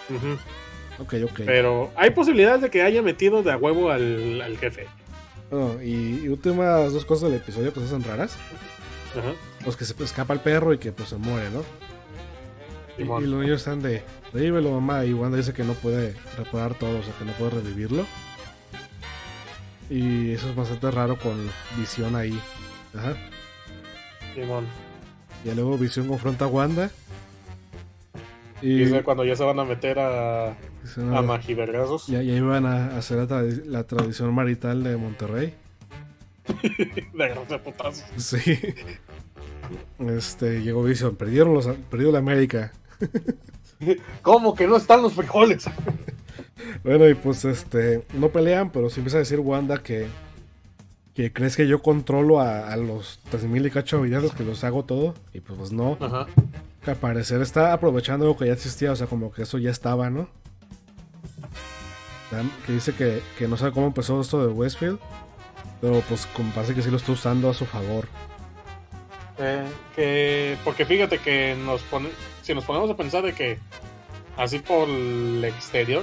[0.08, 0.38] Ujú.
[1.02, 1.40] Ok, ok.
[1.44, 4.86] Pero hay posibilidades de que haya metido de a huevo al, al jefe.
[5.50, 8.36] Bueno, y, y últimas dos cosas del episodio pues son raras.
[9.16, 9.32] Ajá.
[9.64, 11.64] Pues que se escapa el perro y que pues se muere, ¿no?
[12.98, 16.74] Y, y los niños están de, revívelo mamá, y Wanda dice que no puede reparar
[16.74, 18.06] todo, o sea que no puede revivirlo.
[19.88, 21.34] Y eso es bastante raro con
[21.78, 22.40] Visión ahí.
[22.96, 23.14] Ajá.
[24.34, 24.66] Simón.
[25.44, 26.90] Y luego Visión confronta a Wanda.
[28.62, 30.56] Y Y, es cuando ya se van a meter a,
[30.96, 32.06] a "No, magivergazos.
[32.06, 35.54] ya, ya iban a hacer la, tradi- la tradición marital de Monterrey.
[37.14, 38.04] De agarrarse putazos.
[38.16, 38.38] Sí.
[39.98, 41.16] Este, llegó Vision.
[41.16, 42.72] Perdieron los, perdió la América.
[44.22, 45.64] ¿Cómo que no están los frijoles?
[46.84, 50.06] Bueno, y pues este, no pelean, pero sí empieza a decir Wanda que,
[51.14, 54.84] que crees que yo controlo a, a los 3000 y cacho villanos, que los hago
[54.84, 55.14] todo.
[55.34, 56.26] Y pues, pues no, Ajá.
[56.84, 59.70] que al parecer está aprovechando algo que ya existía, o sea, como que eso ya
[59.70, 60.28] estaba, ¿no?
[62.66, 64.98] Que dice que, que no sabe cómo empezó esto de Westfield,
[65.80, 68.08] pero pues como parece que sí lo está usando a su favor.
[69.38, 72.08] Eh, que, porque fíjate que nos pone,
[72.42, 73.58] si nos ponemos a pensar de que
[74.36, 76.02] así por el exterior,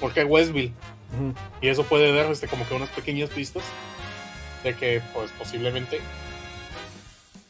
[0.00, 0.72] porque Westville,
[1.14, 1.32] Ujú.
[1.60, 3.62] y eso puede dar este, como que unas pequeñas pistas
[4.64, 6.00] de que pues posiblemente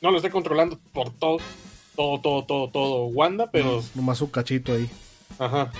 [0.01, 1.39] no lo esté controlando por todo,
[1.97, 4.91] todo, todo, todo, todo Wanda, pero Nomás un cachito ahí.
[5.39, 5.71] ajá,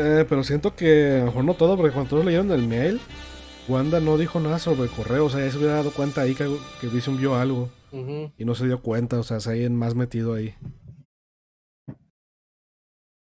[0.00, 3.00] Eh, pero siento que a lo mejor no todo, porque cuando todos leyeron el mail,
[3.68, 5.24] Wanda no dijo nada sobre el correo.
[5.24, 6.48] O sea, ya se hubiera dado cuenta ahí que,
[6.80, 7.68] que Vision vio algo
[8.36, 9.18] y no se dio cuenta.
[9.18, 10.54] O sea, se hay más metido ahí.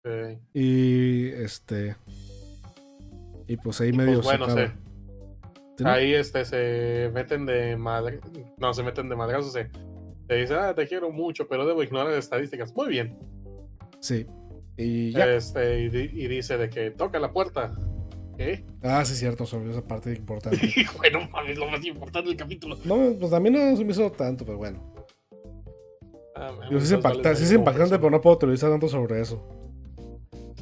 [0.05, 1.95] Eh, Y este.
[3.47, 4.71] Y pues ahí medio pues bueno, se.
[5.83, 8.19] Ahí este se meten de madre,
[8.59, 9.71] no se meten de madrazos, se,
[10.27, 12.71] se dice, ah, te quiero mucho, pero debo ignorar estadísticas.
[12.75, 13.17] Muy bien.
[13.99, 14.27] Sí.
[14.77, 15.25] Y ya.
[15.33, 17.73] Este, y, di- y dice de que toca la puerta.
[18.37, 18.65] ¿Qué?
[18.81, 20.59] Ah, sí, cierto, sobre esa parte importante.
[20.97, 22.77] bueno, mames, lo más importante del capítulo.
[22.85, 24.95] no, pues también no se me hizo tanto, pero bueno.
[26.35, 29.47] Ah, Digo, sí es, impacta- sí es impactante, pero no puedo teorizar tanto sobre eso.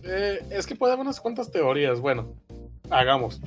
[0.04, 2.02] Eh, es que puede haber unas cuantas teorías.
[2.02, 2.34] Bueno,
[2.90, 3.42] hagamos.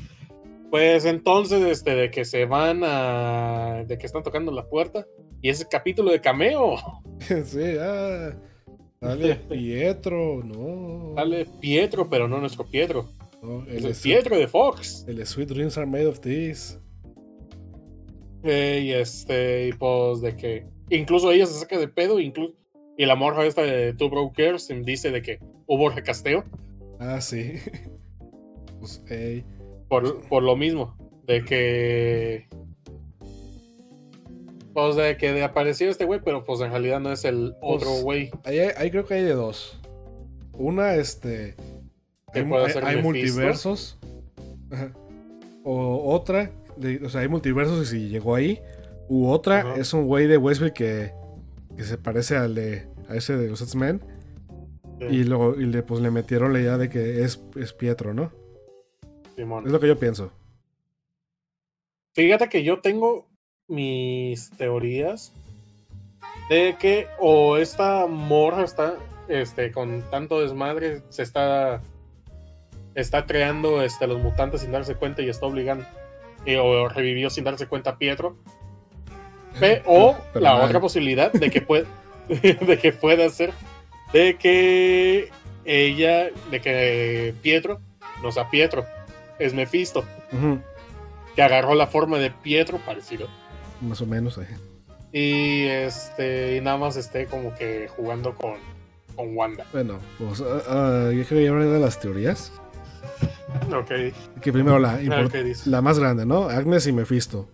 [0.71, 3.85] Pues entonces, este, de que se van a.
[3.87, 5.05] de que están tocando la puerta.
[5.43, 6.77] Y ese capítulo de cameo.
[7.45, 8.31] sí, ah.
[9.03, 11.15] Dale, Pietro, no.
[11.17, 13.09] Sale Pietro, pero no nuestro Pietro.
[13.43, 15.05] no, Es el, sweet, Pietro de Fox.
[15.09, 16.79] el Sweet Dreams are made of this.
[18.45, 20.67] Eh, y este, y pues de que.
[20.91, 22.21] Incluso ella se saca de pedo.
[22.21, 22.55] Incluso,
[22.97, 26.45] y la morra esta de Two Brokers dice de que hubo recasteo.
[27.01, 27.55] Ah, sí.
[28.79, 29.45] pues, ey.
[29.89, 30.97] Por, por lo mismo.
[31.27, 32.47] De que.
[34.75, 37.91] Pues de que apareció este güey, pero pues en realidad no es el Pues, otro
[38.03, 38.31] güey.
[38.45, 39.79] Ahí, ahí creo que hay de dos.
[40.55, 41.57] Una, este.
[42.33, 43.99] hay, multiversos.
[44.70, 44.93] Ajá.
[45.64, 48.61] O otra, de- o sea, hay multiversos y si llegó ahí.
[49.09, 51.12] U otra es un güey de Westview que,
[51.77, 54.01] que se parece al de, a ese de los X-Men.
[55.01, 58.14] Sí, Y, luego, y le, pues, le metieron la idea de que es, es Pietro,
[58.14, 58.33] ¿no?
[59.37, 59.66] Simón.
[59.66, 60.33] Es lo que yo pienso.
[62.14, 63.27] Fíjate que yo tengo
[63.73, 65.33] mis teorías
[66.49, 68.95] de que o esta morra está
[69.29, 71.81] este con tanto desmadre se está
[72.95, 75.85] está creando este los mutantes sin darse cuenta y está obligando
[76.45, 78.37] y- o revivió sin darse cuenta a Pietro
[79.59, 80.62] Pe- o Pero la mal.
[80.64, 81.87] otra posibilidad de que puede
[82.29, 83.53] de que pueda ser
[84.12, 85.31] de que
[85.64, 87.81] ella de que Pietro
[88.23, 88.85] no sea Pietro
[89.39, 90.05] es Mephisto
[91.35, 93.29] que agarró la forma de Pietro parecido
[93.83, 94.39] Más o menos.
[94.39, 94.47] eh.
[95.12, 98.55] y este y nada más esté como que jugando con
[99.14, 102.51] con Wanda Bueno, pues ah, ah, yo creo que ya hablé de las teorías.
[103.74, 103.91] ok
[104.41, 105.68] Que primero la, dice.
[105.68, 106.49] la más grande, ¿no?
[106.49, 107.49] Agnes y Mephisto.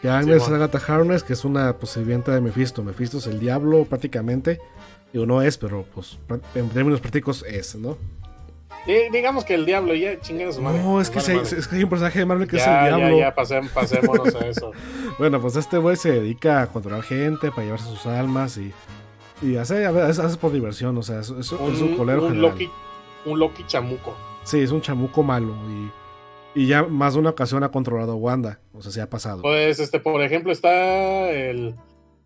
[0.00, 0.62] Que Agnes es Simón.
[0.62, 2.82] Agatha Harkness, que es una pues, sirvienta de Mephisto.
[2.82, 4.60] Mephisto es el diablo prácticamente.
[5.12, 6.18] Digo, no es, pero pues
[6.54, 7.98] en términos prácticos es, ¿no?
[8.86, 11.42] Di- digamos que el diablo ya chinga su madre No, es que, madre.
[11.42, 13.18] es que hay un personaje de Marvel que ya, es el diablo.
[13.18, 13.34] ya, ya,
[13.74, 14.72] pasémonos a eso.
[15.18, 18.72] Bueno, pues este güey se dedica a controlar gente para llevarse sus almas y,
[19.42, 19.92] y hace, a
[20.40, 21.60] por diversión, o sea, es, es- es un
[21.90, 22.50] Un, colero un general.
[22.52, 22.70] Loki,
[23.26, 24.16] un Loki chamuco.
[24.44, 25.54] Sí, es un chamuco malo
[26.54, 29.10] y, y ya más de una ocasión ha controlado a Wanda, o sea, se ha
[29.10, 29.42] pasado.
[29.42, 31.74] Pues, este, por ejemplo, está el.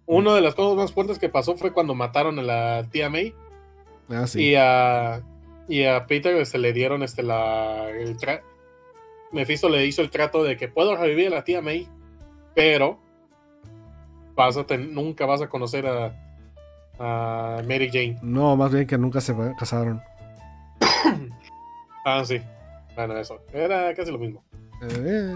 [0.07, 3.34] Una de las cosas más fuertes que pasó fue cuando mataron a la tía May
[4.09, 4.40] Ah, sí.
[4.50, 5.20] y a.
[5.68, 7.88] Y a Peter este, le dieron este la.
[7.90, 8.16] El
[9.32, 11.88] Mephisto le hizo el trato de que puedo revivir a la tía May,
[12.54, 12.98] pero
[14.34, 16.14] vas a ten- nunca vas a conocer a,
[16.98, 18.18] a Mary Jane.
[18.22, 20.00] No, más bien que nunca se casaron.
[22.06, 22.38] Ah, sí.
[22.94, 23.40] Bueno, eso.
[23.52, 24.44] Era casi lo mismo.
[24.82, 25.34] Eh,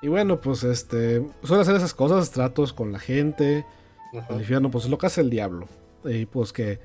[0.00, 1.26] Y bueno, pues este.
[1.42, 3.64] Suele hacer esas cosas, tratos con la gente.
[4.16, 4.32] Ajá.
[4.34, 5.66] El infierno, pues es lo que hace el diablo.
[6.04, 6.78] Y pues que.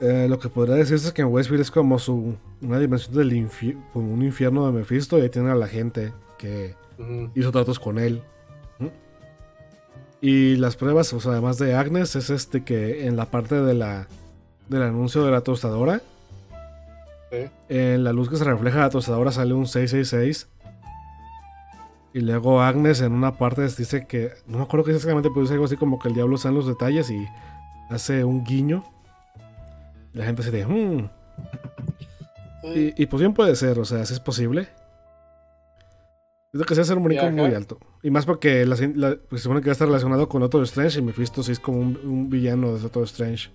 [0.00, 2.36] Eh, lo que podría decirse es que en Westfield es como su.
[2.62, 3.84] Una dimensión del infierno.
[3.92, 5.18] Como un infierno de Mephisto.
[5.18, 6.76] Y ahí tiene a la gente que
[7.34, 8.22] hizo tratos con él.
[8.78, 8.86] ¿Mm?
[10.20, 13.74] Y las pruebas, o sea, además de Agnes, es este que en la parte de
[13.74, 14.06] la.
[14.68, 16.02] Del anuncio de la tostadora.
[17.68, 20.48] En la luz que se refleja de la tostadora sale un 666.
[22.14, 24.30] Y luego Agnes en una parte dice que.
[24.46, 26.54] No me acuerdo que exactamente, pero dice algo así como que el diablo está en
[26.54, 27.26] los detalles y
[27.90, 28.84] hace un guiño.
[30.18, 31.08] La gente se dice, "Hmm".
[32.74, 34.68] Y, y pues bien puede ser, o sea, si es posible.
[36.52, 37.78] Dice que se hace un acá- muy alto.
[38.02, 40.64] Y más porque la, la- pues, se supone que va a estar relacionado con Doctor
[40.64, 43.50] Strange y Mephisto sí es como un, un villano de Doctor Strange.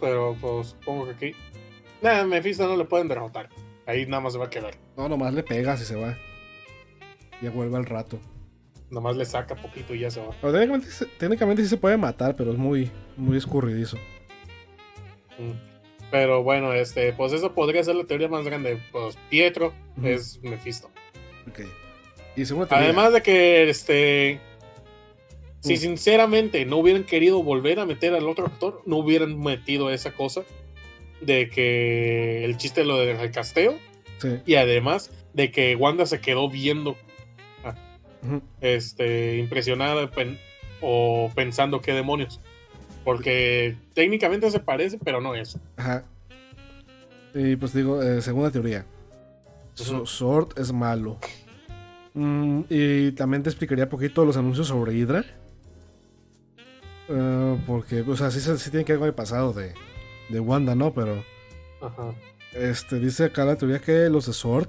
[0.00, 1.32] Pero pues supongo que aquí.
[2.02, 3.50] Nah, Mephisto no le pueden derrotar.
[3.86, 4.74] Ahí nada más se va a quedar.
[4.96, 6.16] No, nomás le pegas y se va.
[7.42, 8.18] Ya vuelve al rato.
[8.90, 10.28] Nomás le saca poquito y ya se va.
[10.40, 10.52] Pero
[11.18, 13.96] técnicamente, sí se puede matar, pero es muy, muy escurridizo.
[15.38, 15.52] Mm.
[16.10, 18.78] Pero bueno, este, pues eso podría ser la teoría más grande.
[18.92, 19.72] Pues Pietro
[20.04, 20.88] es Mephisto.
[21.48, 21.60] Ok.
[22.36, 22.84] Y segunda teoría.
[22.86, 24.40] Además de que, este.
[25.60, 25.78] Si Mm.
[25.78, 30.42] sinceramente no hubieran querido volver a meter al otro actor, no hubieran metido esa cosa
[31.20, 33.74] de que el chiste lo del recasteo
[34.18, 34.28] Sí.
[34.46, 36.96] y además de que Wanda se quedó viendo
[38.60, 40.38] Este, impresionada pen-
[40.80, 42.40] o pensando qué demonios.
[43.04, 45.58] Porque técnicamente se parece, pero no es.
[45.76, 46.04] Ajá.
[47.34, 48.84] Y pues digo, eh, segunda teoría.
[49.80, 50.06] Ujú.
[50.06, 51.18] Sword es malo.
[52.14, 55.24] Mm, y también te explicaría poquito los anuncios sobre Hydra.
[57.08, 59.74] Eh, porque, o sea, sí, sí tiene que con el pasado de,
[60.28, 60.92] de Wanda, ¿no?
[60.92, 61.22] Pero
[61.80, 62.14] Ajá.
[62.54, 64.68] este dice acá la teoría que los de Sword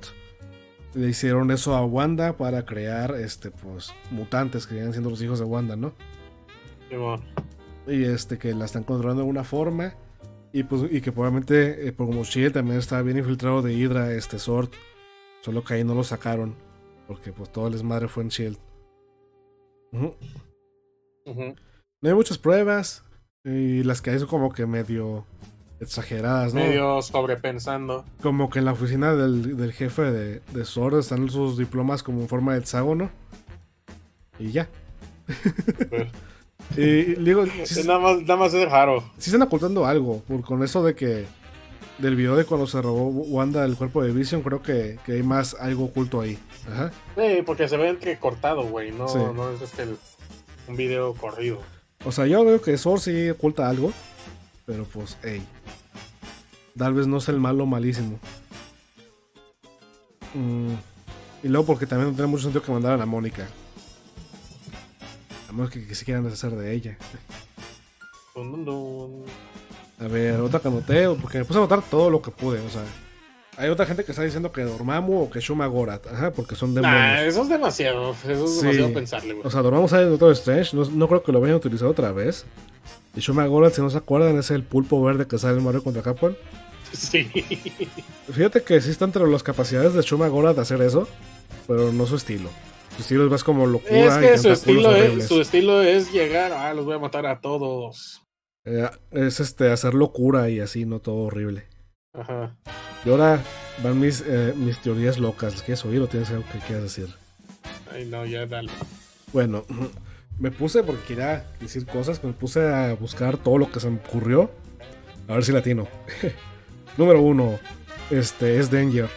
[0.94, 5.40] le hicieron eso a Wanda para crear este, pues, mutantes que vienen siendo los hijos
[5.40, 5.94] de Wanda, ¿no?
[7.88, 9.94] Y este que la están controlando de una forma
[10.54, 14.14] y pues y que probablemente eh, por como Shield también estaba bien infiltrado de Hydra
[14.14, 14.70] este Sword
[15.42, 16.56] solo que ahí no lo sacaron
[17.08, 18.58] porque pues todo el desmadre fue en Shield.
[22.02, 23.04] No hay muchas pruebas
[23.44, 25.26] y las que hay son como que medio
[25.80, 28.04] exageradas no Medio sobrepensando.
[28.22, 30.62] como que en la oficina del, del jefe de, de
[31.00, 33.10] están sus diplomas como en forma de hexágono
[34.40, 34.68] y ya
[36.76, 39.04] y digo sí- nada, más, nada más es raro.
[39.18, 41.26] sí están ocultando algo por, con eso de que
[41.98, 45.24] del video de cuando se robó Wanda el cuerpo de Vision creo que, que hay
[45.24, 46.38] más algo oculto ahí
[46.72, 46.92] Ajá.
[47.16, 48.92] Sí, porque se ve entrecortado, güey.
[48.92, 49.18] No, Sí.
[49.34, 49.98] no es este el-
[50.68, 51.60] un video corrido.
[52.06, 53.92] o sea yo veo que Sword sí oculta algo
[54.66, 55.42] pero pues hey
[56.78, 58.20] tal vez no sea el malo malísimo.
[60.34, 60.74] Mm,
[61.44, 63.48] y luego porque también no tiene mucho sentido que mandaran a Mónica.
[65.50, 66.98] A menos que, que se quieran deshacer de ella.
[68.36, 69.24] Dun.
[70.00, 72.70] A ver, otra que anoté, porque me puse a anotar todo lo que pude, o
[72.70, 72.84] sea.
[73.60, 76.76] Hay otra gente que está diciendo que Dormammu o que Shuma Gorath, ajá, porque son
[76.76, 77.00] demonios.
[77.02, 78.12] Nah, eso es demasiado.
[78.12, 78.62] Eso es Sí.
[78.62, 79.48] demasiado pensarle, güey.
[79.48, 81.88] O sea, Dormammu sale de Doctor Strange, no, no creo que lo vayan a utilizar
[81.88, 82.46] otra vez.
[83.16, 85.84] Y Shuma Gorath, si no se acuerdan, es el pulpo verde que sale en Mario
[85.84, 86.34] contra Capcom.
[86.94, 87.24] Sí.
[88.32, 91.08] Fíjate que sí está entre las capacidades de Shuma Gorath de hacer eso,
[91.68, 92.50] pero no su estilo.
[92.96, 95.82] Su estilo es más como locura Es y que su tentáculos estilo, es, su estilo
[95.82, 98.24] es llegar, ah, los voy a matar a todos.
[98.66, 101.66] Eh, es este, hacer locura y así, no todo horrible.
[102.14, 102.56] Ajá.
[103.06, 103.42] Y ahora
[103.84, 105.54] van mis, eh, mis teorías locas.
[105.54, 107.08] ¿Las ¿Quieres oír o tienes algo que quieras decir?
[107.92, 108.72] Ay, no, ya dale.
[109.32, 109.64] Bueno,
[110.40, 113.98] me puse, porque quería decir cosas, me puse a buscar todo lo que se me
[113.98, 114.52] ocurrió.
[115.28, 115.88] A ver si latino.
[116.98, 117.60] Número uno,
[118.10, 119.10] este, es Danger.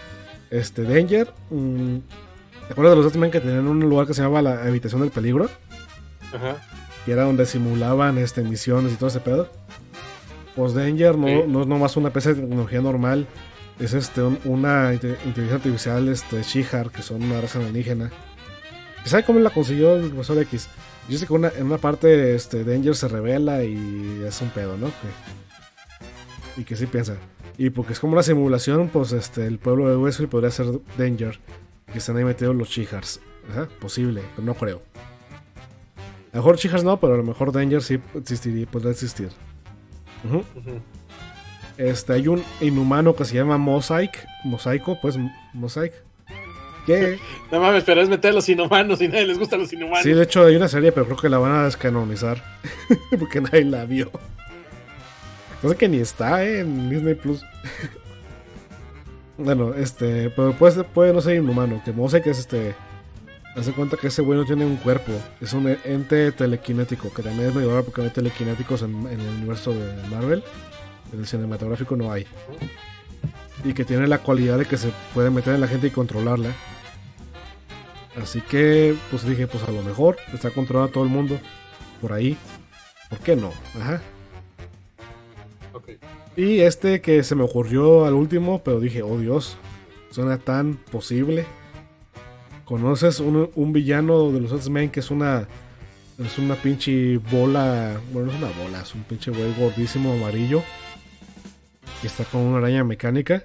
[0.51, 1.33] Este, Danger.
[1.51, 1.97] mm,
[2.67, 5.11] ¿Te acuerdas de los X-Men que tenían un lugar que se llamaba la habitación del
[5.11, 5.49] peligro?
[6.33, 6.57] Ajá.
[7.05, 9.49] Que era donde simulaban este, misiones y todo ese pedo.
[10.55, 11.43] Pues Danger no, Sí.
[11.49, 13.27] no es nomás una pieza de tecnología normal.
[13.79, 18.11] Es este, un- una inte- inteligencia artificial, este, Shihar, que son una raza alienígena.
[19.05, 20.69] ¿Sabe cómo la consiguió el profesor X?
[21.09, 24.89] Dice que una- en una parte este, Danger se revela y es un pedo, ¿no?
[24.89, 27.15] Que- y que sí piensa.
[27.61, 30.65] Y porque es como una simulación, pues este, el pueblo de Westfield podría ser
[30.97, 31.39] Danger.
[31.93, 33.21] Que están ahí metidos los Shihars.
[33.51, 34.81] Ajá, posible, pero no creo.
[36.33, 39.29] A lo mejor Shihars no, pero a lo mejor Danger sí existiría, podría existir.
[40.25, 40.39] Ujú.
[40.39, 40.81] Ujú.
[41.77, 44.27] Este, hay un inhumano que se llama Mosaic.
[44.43, 45.19] Mosaico, pues,
[45.53, 45.93] Mosaic.
[46.87, 47.19] Que
[47.53, 50.03] No mames, pero es meter a los inhumanos y nadie les gustan los inhumanos.
[50.03, 52.43] Sí, de hecho hay una serie, pero creo que la van a descanonizar.
[53.19, 54.11] Porque nadie la vio.
[55.63, 56.61] Sé que ni está ¿eh?
[56.61, 57.45] en Disney Plus.
[59.39, 61.83] bueno, este, pero puede, puede no ser inhumano.
[61.85, 62.75] Que Mosaic es este.
[63.57, 65.13] Hace cuenta que ese güey no tiene un cuerpo.
[65.41, 67.13] Es un ente telequinético.
[67.13, 70.43] Que también es medio raro porque no hay telequinéticos en, el universo de Marvel.
[71.13, 72.27] En el cinematográfico no hay.
[73.63, 76.55] Y que tiene la cualidad de que se puede meter en la gente y controlarla.
[78.21, 81.39] Así que, pues dije, pues a lo mejor está controlando a todo el mundo
[82.01, 82.39] por ahí.
[83.11, 83.53] ¿Por qué no?
[83.79, 84.01] Ajá.
[86.41, 89.59] Y este que se me ocurrió al último, pero dije, oh Dios,
[90.11, 91.45] suena tan posible.
[92.65, 95.47] ¿Conoces un, un villano de los X-Men que es una.
[96.19, 98.01] Es una pinche bola.
[98.11, 100.63] Bueno, no es una bola, es un pinche güey gordísimo amarillo.
[102.01, 103.45] Que está con una araña mecánica.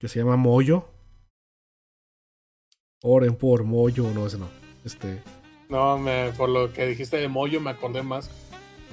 [0.00, 0.88] Que se llama Moyo.
[3.04, 4.48] Oren por Moyo, no, ese no.
[4.84, 5.22] Este.
[5.68, 8.32] No, me, por lo que dijiste de Moyo me acordé más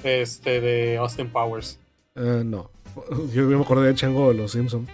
[0.04, 1.80] este de Austin Powers.
[2.14, 2.70] Eh, no.
[3.32, 4.86] Yo me acordé de Chango de los Simpson.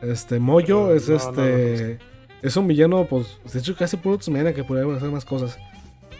[0.00, 1.98] Este, Moyo Pero es no, este.
[2.42, 3.38] es un villano, pues.
[3.52, 5.58] De hecho, casi puro X-Men que podría hacer más cosas.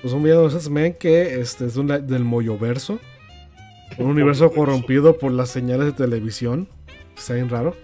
[0.01, 2.99] Pues un villano de X-Men que este, es una- del Moyoverso.
[3.99, 6.69] Un universo corrompido por las señales de televisión.
[7.17, 7.75] Está bien raro.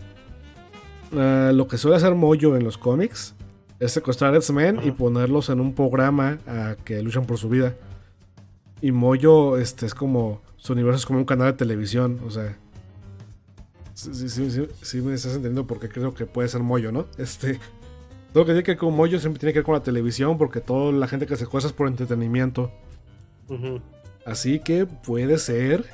[1.13, 3.35] Eh, lo que suele hacer Moyo en los cómics
[3.81, 7.75] es secuestrar X-Men y ponerlos en un programa a que luchan por su vida.
[8.81, 10.41] Y Moyo este, es como.
[10.59, 12.21] Su universo es como un canal de televisión.
[12.27, 12.57] O sea.
[13.95, 17.07] Sí, sí, sí, sí, sí me estás entendiendo porque creo que puede ser Moyo, ¿no?
[17.17, 17.59] Este.
[18.33, 20.37] Todo lo que tiene que ver con Moyo siempre tiene que ver con la televisión
[20.37, 22.71] porque toda la gente que secuestra es por entretenimiento.
[24.27, 25.87] Así que puede ser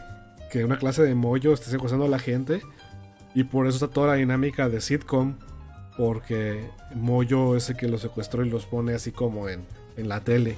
[0.51, 2.62] que una clase de Moyo esté secuestrando a la gente.
[3.35, 5.37] Y por eso está toda la dinámica de sitcom.
[5.97, 9.65] Porque Moyo es el que los secuestró y los pone así como en,
[9.97, 10.57] en la tele.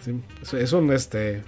[0.00, 1.42] Sí, es, es un este.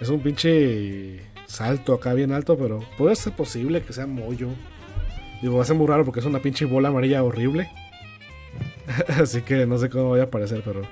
[0.00, 4.48] Es un pinche salto acá bien alto, pero puede ser posible que sea Moyo.
[5.40, 7.70] Digo, va a ser muy raro porque es una pinche bola amarilla horrible.
[9.20, 10.82] así que no sé cómo vaya a aparecer, pero.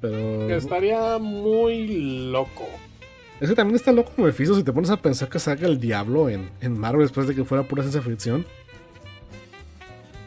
[0.00, 0.50] Pero.
[0.50, 2.66] Estaría muy loco.
[3.40, 6.28] Es que también está loco Mephisto si te pones a pensar que saca el diablo
[6.28, 8.44] en, en Marvel después de que fuera pura ciencia ficción.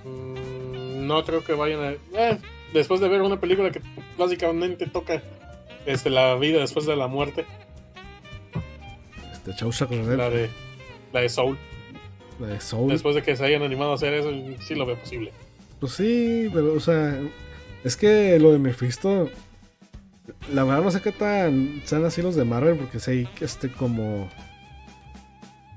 [0.03, 1.91] Mm, no creo que vayan a.
[1.91, 2.39] eh,
[2.73, 3.81] después de ver una película que
[4.17, 5.21] básicamente toca
[5.85, 7.45] este, la vida después de la muerte,
[10.17, 10.49] La de,
[11.11, 11.57] la de Soul.
[12.39, 12.91] la de Soul.
[12.91, 14.31] Después de que se hayan animado a hacer eso,
[14.61, 15.31] sí lo veo posible.
[15.79, 17.19] Pues sí, pero o sea,
[17.83, 19.29] es que lo de Mephisto,
[20.53, 23.69] la verdad no sé qué tan sean así los de Marvel porque sé que este
[23.69, 24.29] como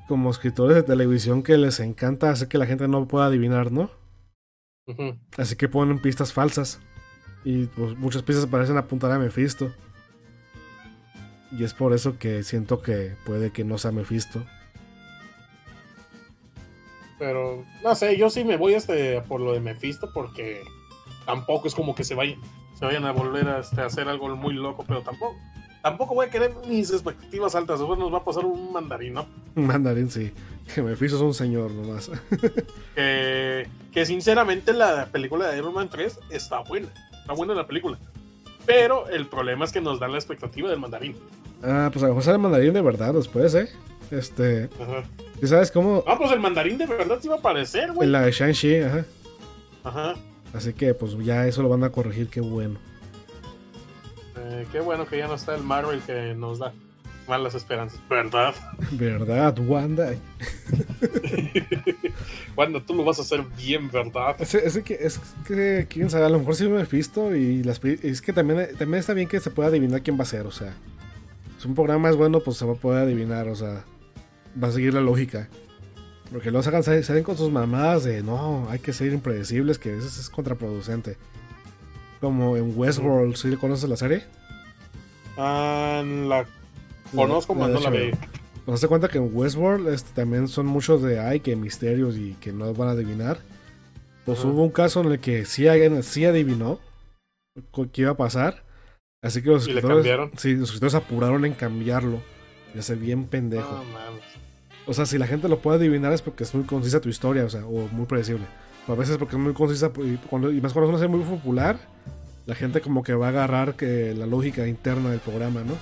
[0.06, 3.90] como escritores de televisión que les encanta hacer que la gente no pueda adivinar, ¿no?
[5.36, 6.80] Así que ponen pistas falsas.
[7.44, 9.72] Y pues muchas pistas parecen apuntar a Mephisto.
[11.52, 14.44] Y es por eso que siento que puede que no sea Mephisto.
[17.18, 20.62] Pero, no sé, yo sí me voy este, por lo de Mephisto porque
[21.24, 22.38] tampoco es como que se vayan,
[22.78, 25.36] se vayan a volver a, este, a hacer algo muy loco, pero tampoco.
[25.82, 27.78] Tampoco voy a querer mis expectativas altas.
[27.78, 29.26] Después nos va a pasar un mandarín, ¿no?
[29.54, 30.32] Un mandarín, sí.
[30.74, 32.10] Que Mephisto es un señor nomás.
[32.96, 36.88] que, que sinceramente la película de Iron Man 3 está buena.
[37.20, 37.98] Está buena la película.
[38.66, 41.16] Pero el problema es que nos dan la expectativa del mandarín.
[41.62, 43.68] Ah, pues a lo mejor sale el mandarín de verdad después, ¿eh?
[44.10, 44.68] Este.
[44.80, 45.04] Ajá.
[45.40, 46.02] ¿Y sabes cómo?
[46.06, 48.06] Ah, pues el mandarín de verdad sí va a aparecer, güey.
[48.06, 49.04] En la de Shang-Chi, ajá.
[49.84, 50.14] Ajá.
[50.52, 52.78] Así que pues ya eso lo van a corregir, qué bueno.
[54.36, 56.72] Eh, qué bueno que ya no está el Marvel que nos da
[57.28, 58.54] malas esperanzas, ¿verdad?
[58.92, 60.14] ¿Verdad, Wanda?
[62.56, 64.36] Wanda, tú lo vas a hacer bien, ¿verdad?
[64.38, 67.62] Es, es que, es que, quién sabe, a lo mejor sí me he visto y
[67.62, 70.46] las, es que también, también está bien que se pueda adivinar quién va a ser,
[70.46, 70.74] o sea.
[71.58, 73.84] Si un programa es bueno, pues se va a poder adivinar, o sea.
[74.62, 75.48] Va a seguir la lógica.
[76.30, 80.06] Porque luego sacan, salen con sus mamadas de no, hay que ser impredecibles, que eso
[80.06, 81.16] es contraproducente.
[82.20, 84.24] Como en Westworld, ¿sí le conoces la serie?
[85.36, 86.46] Ah, la
[87.12, 87.90] mas la no la.
[87.90, 88.18] HBO.
[88.64, 92.34] Pues hazte cuenta que en Westworld este, también son muchos de ay, que misterios y
[92.40, 93.38] que no van a adivinar.
[94.24, 94.48] Pues Ajá.
[94.48, 95.66] hubo un caso en el que sí,
[96.02, 96.80] sí adivinó
[97.92, 98.64] qué iba a pasar.
[99.22, 102.20] Así que los ¿Y le escritores, sí, los escritores apuraron en cambiarlo.
[102.74, 103.70] Y hacer bien pendejo.
[103.70, 104.22] No, mames.
[104.86, 107.44] O sea, si la gente lo puede adivinar es porque es muy concisa tu historia,
[107.44, 108.46] o sea, o muy predecible.
[108.86, 111.16] O a veces porque es muy concisa y, cuando, y más cuando es una serie
[111.16, 111.78] muy popular,
[112.46, 115.74] la gente como que va a agarrar que la lógica interna del programa, ¿no?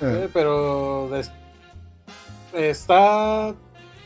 [0.00, 1.10] Eh, Eh, pero
[2.54, 3.54] está.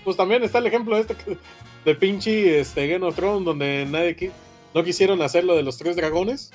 [0.05, 1.39] Pues también está el ejemplo este que-
[1.85, 4.31] de pinche este, Game of Thrones, donde nadie qui-
[4.75, 6.51] no quisieron hacer lo de los tres dragones.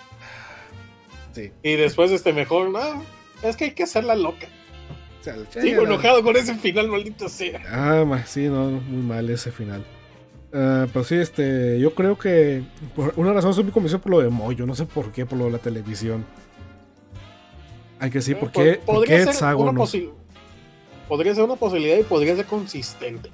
[1.33, 1.51] sí.
[1.63, 3.03] Y después, este mejor, no,
[3.43, 4.47] es que hay que hacerla loca.
[5.61, 7.61] Sigo enojado con ese final, maldito sea.
[7.69, 9.83] Ah, ma- sí, no, muy mal ese final.
[10.53, 12.63] Ah, pero sí, este, yo creo que
[12.95, 15.37] por una razón soy muy convencido por lo de Moyo, no sé por qué, por
[15.37, 16.25] lo de la televisión.
[17.99, 20.11] Aunque sí, ¿por Eh, qué, pod- por podría qué ser una posi-
[21.07, 23.29] Podría ser una posibilidad y podría ser consistente.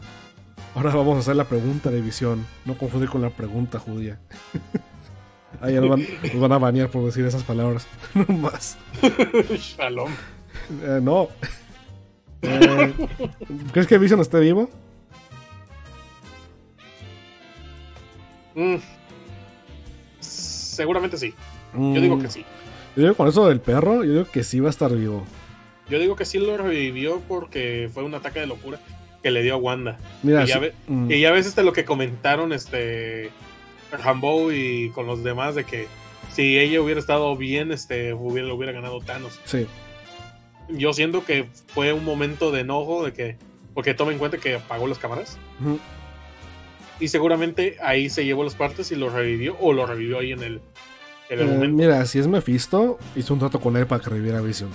[0.76, 4.20] Ahora vamos a hacer la pregunta de visión, no confundir con la pregunta judía.
[5.62, 7.86] Ah, ya nos van, nos van a banear por decir esas palabras.
[8.16, 8.76] No más.
[9.58, 10.10] Shalom.
[10.82, 11.30] Eh, no.
[12.42, 12.94] Eh,
[13.72, 14.68] ¿Crees que Vision esté vivo?
[18.56, 18.76] Mm.
[20.20, 21.34] Seguramente sí.
[21.76, 22.44] Yo digo que sí.
[22.96, 25.26] Yo digo con eso del perro, yo digo que sí va a estar vivo.
[25.90, 28.80] Yo digo que sí lo revivió porque fue un ataque de locura
[29.22, 29.98] que le dio a Wanda.
[30.22, 33.32] Mira, y, ya sí- ve- mm, y ya ves este lo que comentaron este
[33.92, 35.88] Rambo y con los demás de que
[36.34, 39.40] si ella hubiera estado bien, este hubiera, lo hubiera ganado Thanos.
[39.46, 39.68] sí.
[40.70, 43.36] Yo siento que fue un momento de enojo de que
[43.74, 45.38] porque toma en cuenta que apagó las cámaras
[47.02, 50.42] y seguramente ahí se llevó las partes y lo revivió o lo revivió ahí en
[50.42, 50.62] el
[51.30, 54.70] el Eh, mira, si es Mephisto, hizo un trato con él para que reviviera Vision.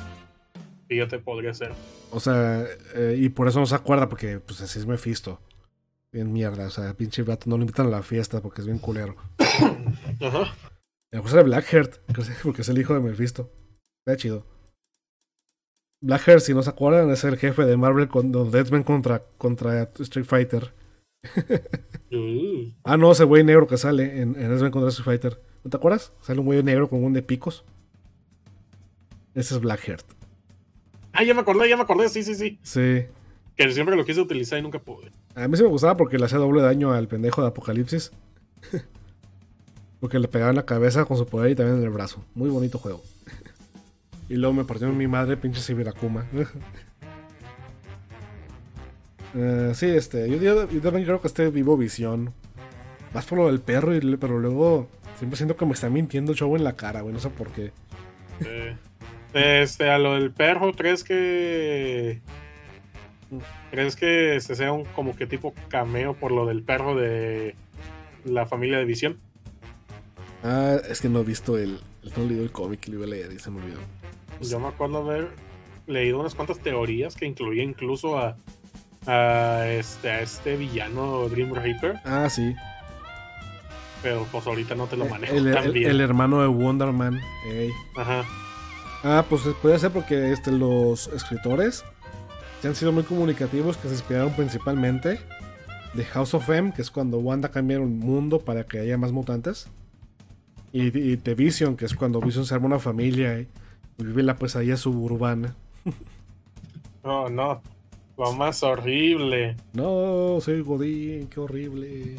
[0.88, 1.72] Fíjate, podría ser.
[2.11, 5.40] O sea, eh, y por eso no se acuerda, porque pues así es Mephisto.
[6.11, 8.78] Bien mierda, o sea, pinche vato no lo invitan a la fiesta porque es bien
[8.78, 9.14] culero.
[9.38, 10.42] Ajá.
[11.11, 13.51] A lo mejor era Blackheart, que es- porque es el hijo de Mephisto.
[14.07, 14.46] Está chido.
[16.01, 20.24] Blackheart, si no se acuerdan, es el jefe de Marvel con Deadman contra, contra Street
[20.26, 20.72] Fighter.
[22.10, 25.42] Uh, Ah, no, ese güey negro que sale en, en Deadman contra Street Fighter.
[25.64, 26.12] ¿No te acuerdas?
[26.20, 27.64] Sale un güey negro con un de picos.
[29.34, 30.06] Ese es Blackheart.
[31.12, 32.58] Ah, ya me acordé, ya me acordé, sí, sí, sí.
[32.62, 33.06] Sí.
[33.56, 35.10] Que siempre lo quise utilizar y nunca pude.
[35.34, 38.12] A mí sí me gustaba porque le hacía doble daño al pendejo de Apocalipsis.
[40.00, 42.24] porque le pegaba en la cabeza con su poder y también en el brazo.
[42.34, 43.02] Muy bonito juego.
[44.28, 46.26] y luego me partió mi madre, pinche Sibirakuma.
[49.34, 52.32] Eh, sí, este, yo, yo- yo también creo que esté vivo visión.
[53.14, 56.38] Más por lo del perro, y, pero luego siempre siento que me está mintiendo el
[56.38, 57.14] chavo en la cara, güey.
[57.14, 57.72] No sé por qué.
[59.34, 62.20] Este, a lo del perro, ¿crees que.
[63.70, 67.54] ¿Crees que este sea un como que tipo cameo por lo del perro de
[68.24, 69.18] la familia de Visión?
[70.42, 71.78] Ah, es que no he visto el.
[72.16, 73.80] No he leído el cómic, lo iba a leer y se me olvidó.
[74.40, 75.28] Yo me acuerdo haber
[75.86, 78.36] leído unas cuantas teorías que incluía incluso a,
[79.09, 82.54] a este, a este villano Dream Reaper, Ah, sí.
[84.02, 85.90] pero pues ahorita no te lo manejo el, tan el- bien.
[85.90, 87.20] el hermano de Wonder Man.
[87.50, 87.70] ey.
[87.96, 88.22] Ajá.
[89.02, 91.84] Ah, pues puede ser porque este, los escritores
[92.61, 95.20] se han sido muy comunicativos, que se inspiraron principalmente
[95.94, 99.11] de House of M, que es cuando Wanda cambia el mundo para que haya más
[99.12, 99.68] mutantes.
[100.72, 103.48] Y, y The Vision, que es cuando Vision se arma una familia y,
[104.00, 105.56] Vive la pesadilla suburbana.
[107.02, 107.61] No, no.
[108.18, 109.56] Lo más horrible.
[109.72, 112.16] No, soy Godín, qué horrible.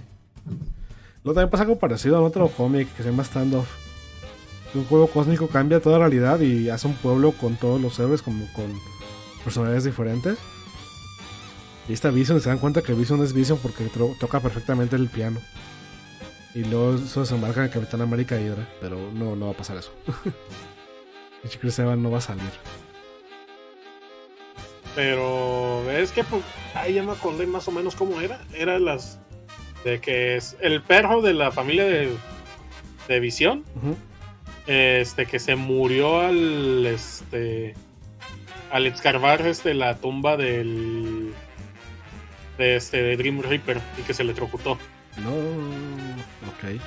[1.23, 3.67] Luego también pasa algo parecido a otro cómic que se llama Standoff.
[4.73, 8.45] Un juego cósmico cambia toda realidad y hace un pueblo con todos los héroes como
[8.53, 8.73] con
[9.43, 10.37] personalidades diferentes.
[11.89, 13.89] Y esta Vision se dan cuenta que Vision es Vision porque
[14.19, 15.41] toca perfectamente el piano.
[16.55, 18.69] Y luego eso se embarca en el Capitán América Hydra.
[18.79, 19.91] Pero no, no va a pasar eso.
[21.41, 22.51] Y Chris Evans no va a salir.
[24.95, 26.41] Pero es que pues,
[26.73, 28.39] ahí ya me acordé más o menos cómo era.
[28.53, 29.19] Era las
[29.83, 32.11] de que es el perro de la familia de,
[33.07, 33.63] de Visión,
[34.67, 37.75] este que se murió al este
[38.71, 41.33] al escarbar este la tumba del
[42.57, 44.77] de este de Dream Reaper y que se le trocutó
[45.23, 45.31] No.
[46.51, 46.79] Ok.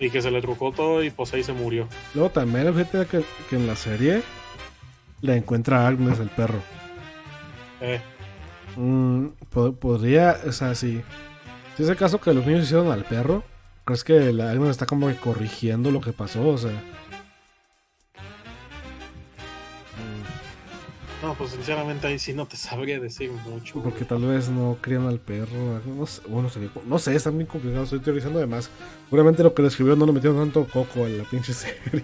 [0.00, 1.88] y que se le trocutó y pues ahí se murió.
[2.14, 4.22] Luego también, fíjate que, que en la serie
[5.20, 6.62] le encuentra a Agnes el perro.
[7.82, 8.00] Eh,
[8.76, 11.02] Mm, po- podría, o sea, si,
[11.76, 13.42] si es el caso que los niños hicieron al perro,
[13.84, 16.48] ¿crees que la Agnes está como que corrigiendo lo que pasó?
[16.48, 16.70] O sea,
[21.22, 23.80] no, pues sinceramente ahí sí no te sabría decir mucho.
[23.82, 25.80] porque tal vez no crían al perro.
[25.86, 28.70] No sé, bueno, sería- no sé, está bien complicado, estoy teorizando de más.
[29.04, 32.02] Seguramente lo que le escribió no le metieron tanto coco en la pinche serie.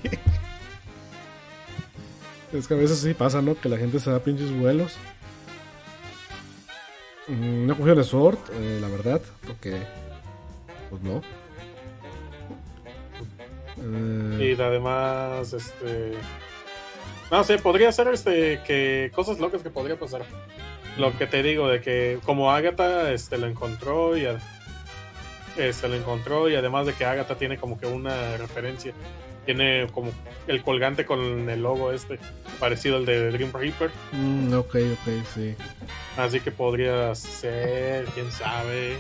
[2.53, 3.59] es que a veces sí pasa, ¿no?
[3.59, 4.97] Que la gente se da pinches vuelos.
[7.29, 9.83] Mm, No confío en el Sword, eh, la verdad, porque.
[10.91, 11.22] Pues no.
[13.76, 16.14] Eh, Y además, este.
[17.31, 20.22] No sé, podría ser este que cosas locas que podría pasar.
[20.97, 24.39] Lo que te digo, de que como Agatha este, lo encontró y a-
[25.57, 28.93] este, lo encontró y además de que Agatha tiene como que una referencia.
[29.49, 30.11] Tiene como
[30.46, 32.18] el colgante con el logo este,
[32.61, 33.90] parecido al de Dream Reaper.
[34.12, 35.55] mm, ok, ok, sí.
[36.18, 38.99] Así que podría ser, quién sabe.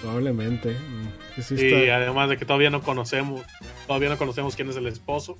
[0.00, 0.70] Probablemente.
[0.70, 3.42] mm, sí Y está- además de que todavía no conocemos,
[3.88, 5.36] todavía no conocemos quién es el esposo.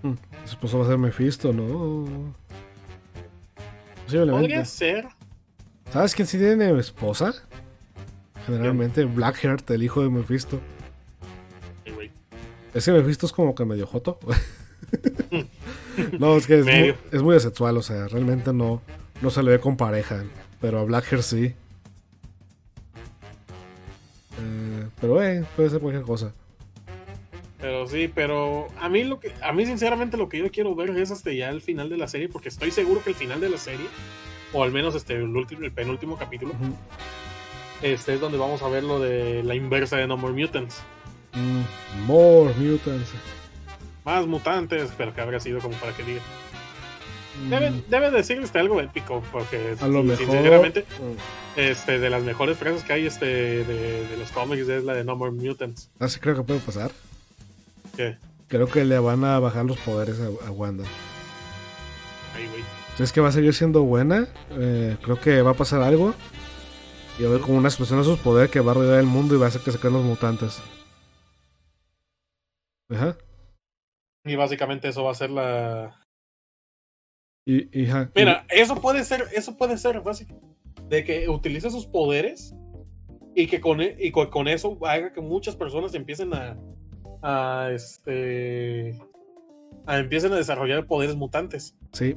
[0.00, 0.14] mm,
[0.46, 2.34] Su esposo va a ser Mephisto, ¿no?
[4.06, 4.40] Posiblemente.
[4.40, 5.08] Podría ser.
[5.92, 7.34] ¿Sabes quién sí tiene esposa?
[8.46, 10.58] Generalmente Blackheart, el hijo de Mephisto.
[12.78, 14.20] Es que Mephisto es como que medio joto.
[16.20, 18.80] no, es que es muy, es muy asexual, o sea, realmente no,
[19.20, 20.22] no se le ve con pareja.
[20.60, 21.54] Pero a Blackheart sí.
[24.40, 26.32] Eh, pero eh, puede ser cualquier cosa.
[27.60, 30.90] Pero sí, pero a mí lo que, a mí sinceramente lo que yo quiero ver
[30.90, 33.50] es hasta ya el final de la serie, porque estoy seguro que el final de
[33.50, 33.86] la serie,
[34.52, 36.54] o al menos este el último, el penúltimo capítulo,
[37.82, 40.80] este es donde vamos a ver lo de la inversa de No More Mutants.
[41.34, 43.10] Mm, more mutants.
[44.04, 46.20] Más mutantes, pero que habrá sido como para que diga.
[47.44, 50.26] Mm, Debe, debe decir este, algo épico, porque a lo mejor.
[50.26, 54.82] sinceramente, mm, este, de las mejores frases que hay este, de, de los cómics es
[54.84, 55.90] la de No More Mutants.
[56.00, 56.90] Así creo que puede pasar.
[57.96, 58.16] Que,
[58.48, 60.84] Creo que le van a bajar los poderes a, a Wanda.
[62.34, 62.62] ay, güey.
[62.96, 66.14] Si es que va a seguir siendo buena, eh, creo que va a pasar algo.
[67.18, 69.06] Y va a haber como una explosión de sus poderes que va a rodear el
[69.06, 70.60] mundo y va a hacer que se creen los mutantes.
[72.90, 73.16] Ajá.
[74.24, 75.94] Y básicamente eso va a ser la,
[77.46, 80.40] Y, y, Mira, eso puede ser, eso puede ser básico.
[80.88, 82.54] De que utilice sus poderes
[83.34, 86.56] y que con, e- y co- con eso haga que muchas personas empiecen a,
[87.22, 88.98] a este
[89.86, 91.74] a empiecen a desarrollar poderes mutantes.
[91.92, 92.16] Sí.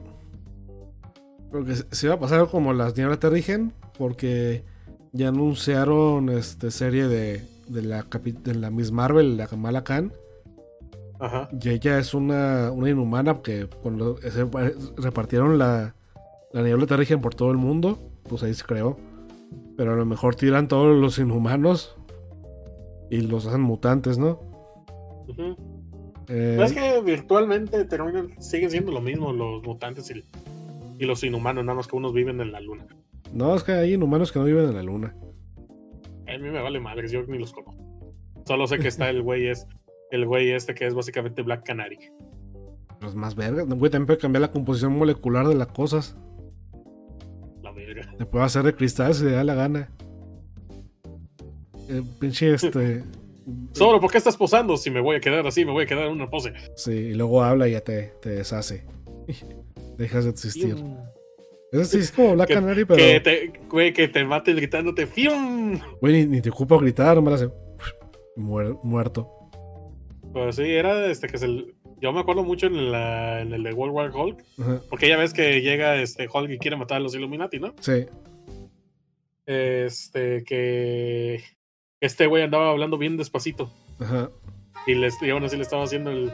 [1.50, 3.74] Porque se- va a pasar como las nieblas te rigen.
[3.98, 4.64] Porque
[5.12, 10.12] ya anunciaron este serie de, de, la, de la Miss Marvel, la Kamala Khan.
[11.22, 11.48] Ajá.
[11.62, 14.46] Y ella es una, una inhumana que cuando se
[14.98, 15.96] repartieron la,
[16.52, 17.98] la niebla terrigen por todo el mundo,
[18.28, 18.98] pues ahí se creó.
[19.78, 21.96] Pero a lo mejor tiran todos los inhumanos
[23.10, 24.40] y los hacen mutantes, ¿no?
[25.28, 25.56] ujú.
[26.28, 30.24] Eh, No es que virtualmente terminan, siguen siendo lo mismo los mutantes y,
[30.98, 32.86] y los inhumanos, nada más que unos viven en la luna.
[33.34, 35.16] no, es que hay inhumanos que no viven en la luna.
[36.28, 37.84] A mí me vale madres, yo ni los conozco.
[38.46, 39.68] Solo sé que está el güey es
[40.12, 41.98] el güey este que es básicamente Black Canary.
[43.02, 43.68] Los más vergas.
[43.68, 46.16] Güey, también puede cambiar la composición molecular de las cosas.
[47.64, 48.14] La verga.
[48.20, 49.90] Le puede hacer de cristal si le da la gana.
[51.90, 53.04] Eh, pinche este.
[53.72, 54.78] Solo, ¿por qué estás posando?
[54.78, 56.54] Si me voy a quedar así, me voy a quedar en una pose.
[56.76, 58.86] Sí, y luego habla y ya te, te deshace.
[59.98, 60.76] Dejas de existir.
[61.72, 62.98] Eso sí es como Black Que- Canary, pero.
[62.98, 65.80] Que te, güey, que te maten gritándote ¡Fium!
[66.02, 67.52] Güey, ni, ni te ocupa gritar, nomás hace.
[68.36, 69.28] muer- muerto.
[70.34, 71.48] Pues sí, era este que se.
[72.00, 75.18] Yo me acuerdo mucho en, la- en el de World War Hulk, Ajá, porque ya
[75.18, 77.74] ves que llega este Hulk y quiere matar a los Illuminati, ¿no?
[77.80, 78.06] Sí.
[79.46, 81.44] Este, que
[82.00, 83.72] este güey andaba hablando bien despacito.
[84.00, 84.30] Ajá.
[84.88, 86.32] Y, les, y aún así le estaba haciendo el,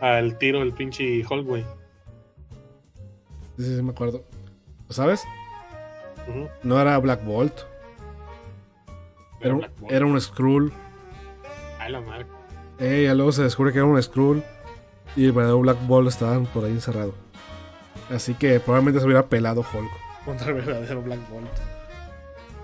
[0.00, 1.62] al tiro el pinche Hulk, güey.
[3.56, 4.24] Sí, sí, sí, me acuerdo.
[4.90, 5.24] ¿Sabes?
[6.62, 7.54] No era Black Bolt.
[9.40, 9.92] Era un, Black Bolt.
[9.92, 10.72] era un Skrull.
[11.78, 12.26] Ay, la madre.
[12.78, 14.42] Eh, ya luego se descubre que era un Skrull.
[15.16, 17.14] Y el verdadero Black Bolt estaba por ahí encerrado.
[18.10, 19.90] Así que probablemente se hubiera pelado Hulk
[20.24, 21.48] contra el verdadero Black Bolt.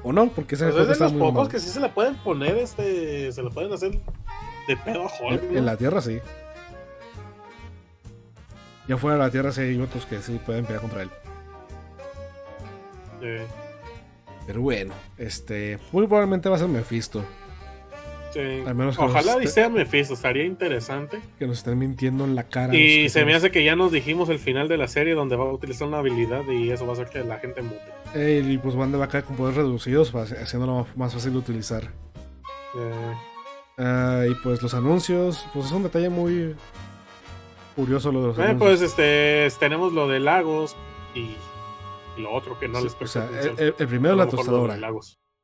[0.02, 1.88] O no, porque ese Pues es de está los muy pocos que sí se le
[1.88, 3.98] pueden poner, este, se le pueden hacer
[4.68, 5.42] de pedo a Hulk.
[5.42, 5.58] En, ¿no?
[5.58, 6.20] en la Tierra sí.
[8.86, 11.10] Ya fuera de la Tierra sí hay otros que sí pueden pelear contra él.
[13.22, 13.46] Eh,
[14.46, 15.78] Pero bueno, este.
[15.90, 17.24] Muy probablemente va a ser Mephisto.
[18.34, 18.40] Sí.
[18.66, 21.20] Al menos que Ojalá esté- sea Mephisto, estaría interesante.
[21.38, 22.74] Que nos estén mintiendo en la cara.
[22.76, 25.44] Y se me hace que ya nos dijimos el final de la serie donde va
[25.44, 27.80] a utilizar una habilidad y eso va a hacer que la gente mute.
[28.52, 31.84] Y pues Wanda va a caer con poderes reducidos, para- haciéndolo más fácil de utilizar.
[32.76, 33.14] Eh,
[33.76, 36.54] Ah, y pues los anuncios, pues es un detalle muy
[37.74, 38.68] curioso lo de los eh, anuncios.
[38.68, 40.76] pues este tenemos lo de Lagos
[41.12, 41.34] y,
[42.20, 43.28] lo otro que no Sí, les o sea,
[43.58, 44.78] el, el primero la tostadora.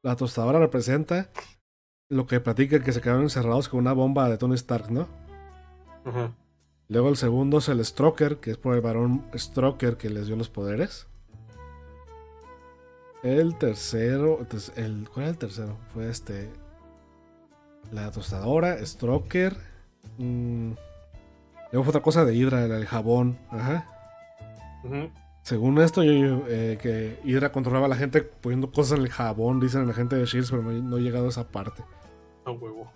[0.02, 1.30] La tostadora representa
[2.10, 5.08] lo que platican que se quedaron encerrados con una bomba de Tony Stark, ¿no?
[6.04, 6.32] Ajá.
[6.88, 10.34] Luego el segundo es el Stroker, que es por el varón Stroker que les dio
[10.34, 11.06] los poderes.
[13.22, 14.44] El tercero,
[14.74, 15.76] el, ¿cuál era el tercero?
[15.94, 16.50] Fue este.
[17.92, 19.56] La tostadora, Stroker.
[20.18, 20.72] mm,
[21.72, 23.38] luego fue otra cosa de Hydra, el, el jabón.
[23.50, 23.86] Ajá.
[24.82, 25.10] Ujú.
[25.42, 29.10] Según esto, yo, yo, eh, que Hydra controlaba a la gente poniendo cosas en el
[29.10, 31.84] jabón, dicen la gente de Shields, pero no, no he llegado a esa parte.
[32.44, 32.90] A huevo.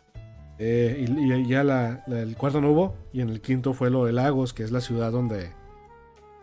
[0.59, 2.95] Eh, y, y ya la, la- el cuarto no hubo.
[3.13, 5.51] Y en el quinto fue lo de Lagos, que es la ciudad donde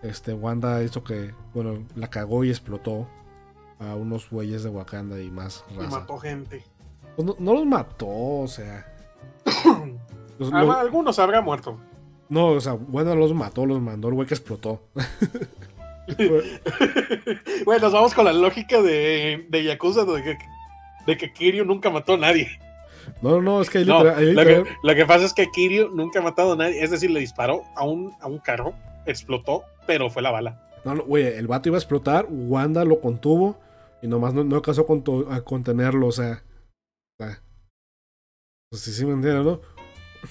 [0.04, 3.08] este, Wanda hizo que, bueno, la cagó y explotó
[3.80, 5.90] a unos güeyes de Wakanda y más Y raza.
[6.00, 6.64] mató gente.
[7.16, 8.86] Pues no, no los mató, o sea.
[10.40, 11.78] los- Ah, Algunos habrá muerto.
[12.30, 14.82] no, o sea, Wanda los mató, los mandó el güey que explotó.
[17.66, 20.38] Bueno, nos vamos con la lógica de, de Yakuza de que,
[21.06, 22.50] de que Kiryu nunca mató a nadie.
[23.22, 25.34] No, no, es que ahí No, literal- ahí lo, literal- que, lo que pasa es
[25.34, 26.84] que Kiryu nunca ha matado a nadie.
[26.84, 28.74] Es decir, le disparó a un, a un carro,
[29.06, 30.68] explotó, pero fue la bala.
[30.86, 33.60] No, no, güey, el vato iba a explotar, Wanda lo contuvo
[34.02, 36.44] y nomás no, no alcanzó a, conto- a contenerlo, o sea.
[37.20, 37.42] o sea,
[38.72, 39.62] Pues sí, sí me entiendes, ¿no?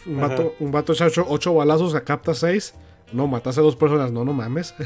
[0.06, 0.28] Un Ajá.
[0.28, 2.74] vato, un vato echa ocho, ocho balazos, a capta seis.
[3.12, 4.74] No, mataste a dos personas, no, no mames.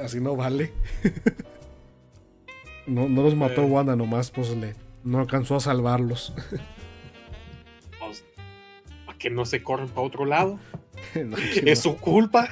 [0.00, 0.72] Así no vale.
[2.86, 3.66] no, no los mató Eh.
[3.66, 4.74] Wanda, nomás pues le.
[5.04, 6.34] No alcanzó a salvarlos.
[7.98, 8.24] Pues,
[9.06, 10.58] para que no se corren para otro lado.
[11.14, 11.92] No, Es no.
[11.92, 12.48] su culpa.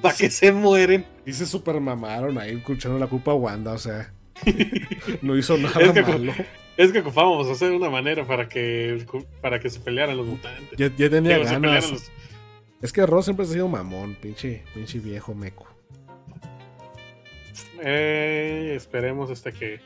[0.00, 1.04] Para que se mueren.
[1.26, 4.12] Y se super mamaron ahí escuchando la culpa a Wanda, o sea.
[5.22, 6.32] no hizo nada Es que- malo.
[6.76, 9.06] Es que ocupábamos hacer una manera para que,
[9.40, 10.76] para que se pelearan los mutantes.
[10.76, 11.90] Ya, ya tenía Digo, ganas.
[11.90, 12.10] los-
[12.82, 15.66] Es que Ross siempre ha sido mamón, pinche, pinche viejo meco.
[17.82, 19.80] Eh, esperemos este que.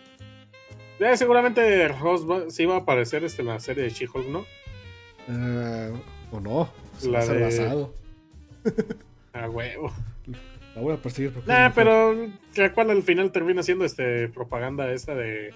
[1.00, 4.44] Eh, seguramente Ross va- sí va a aparecer este, en la serie de She-Hulk, ¿no?
[5.28, 5.90] Ah,
[6.32, 7.86] o no, se La va a ser de-.
[9.32, 9.92] A huevo.
[10.74, 11.50] La voy a perseguir porque.
[11.50, 12.16] Nah, pero
[12.54, 15.52] ¿qué- ¿cuál al final termina siendo este propaganda esta de.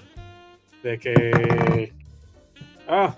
[0.82, 1.92] de que.
[2.88, 3.16] Ah,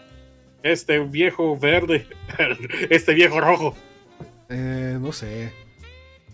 [0.63, 2.07] este viejo verde.
[2.91, 3.75] este viejo rojo.
[4.49, 5.53] Eh, no sé.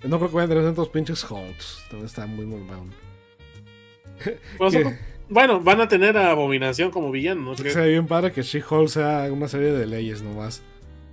[0.05, 1.85] No creo que vayan a tener tantos pinches Hulks.
[1.89, 2.93] También está muy mamón.
[4.59, 4.75] Pues,
[5.31, 7.57] bueno, van a tener a Abominación como villano, ¿no?
[7.57, 10.63] sería bien padre que She-Hulk sea una serie de leyes nomás.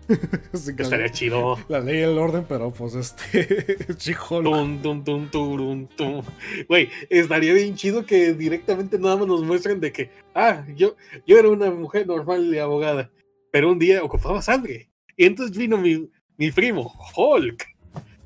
[0.54, 1.58] Así que que estaría chido.
[1.68, 3.78] la ley y el orden, pero pues este.
[3.98, 4.44] She-Hulk.
[4.44, 6.24] Tum, tum, tum, tum.
[6.68, 10.96] Güey, estaría bien chido que directamente nada más nos muestren de que, ah, yo,
[11.28, 13.12] yo era una mujer normal y abogada,
[13.52, 14.90] pero un día ocupaba sangre.
[15.16, 17.77] Y entonces vino mi, mi primo, Hulk.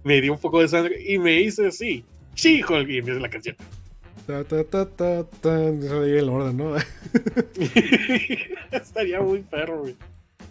[0.03, 2.03] Me dio un poco de sangre y me hizo así,
[2.35, 3.55] She-Hulk, y empieza la canción.
[4.25, 6.75] Ta, ta, ta, ta, ta, el orden, ¿no?
[8.71, 9.95] Estaría muy perro, güey.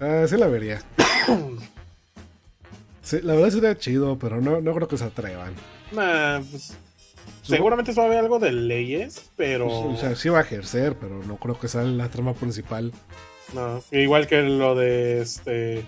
[0.01, 0.83] Ah, sí la vería.
[3.03, 5.53] Sí, la verdad sería chido, pero no, no creo que se atrevan.
[5.91, 6.77] Nah, pues,
[7.43, 9.67] seguramente va a haber algo de leyes, pero...
[9.67, 12.93] O sea, sí va a ejercer, pero no creo que sea la trama principal.
[13.53, 15.85] No, igual que lo de este.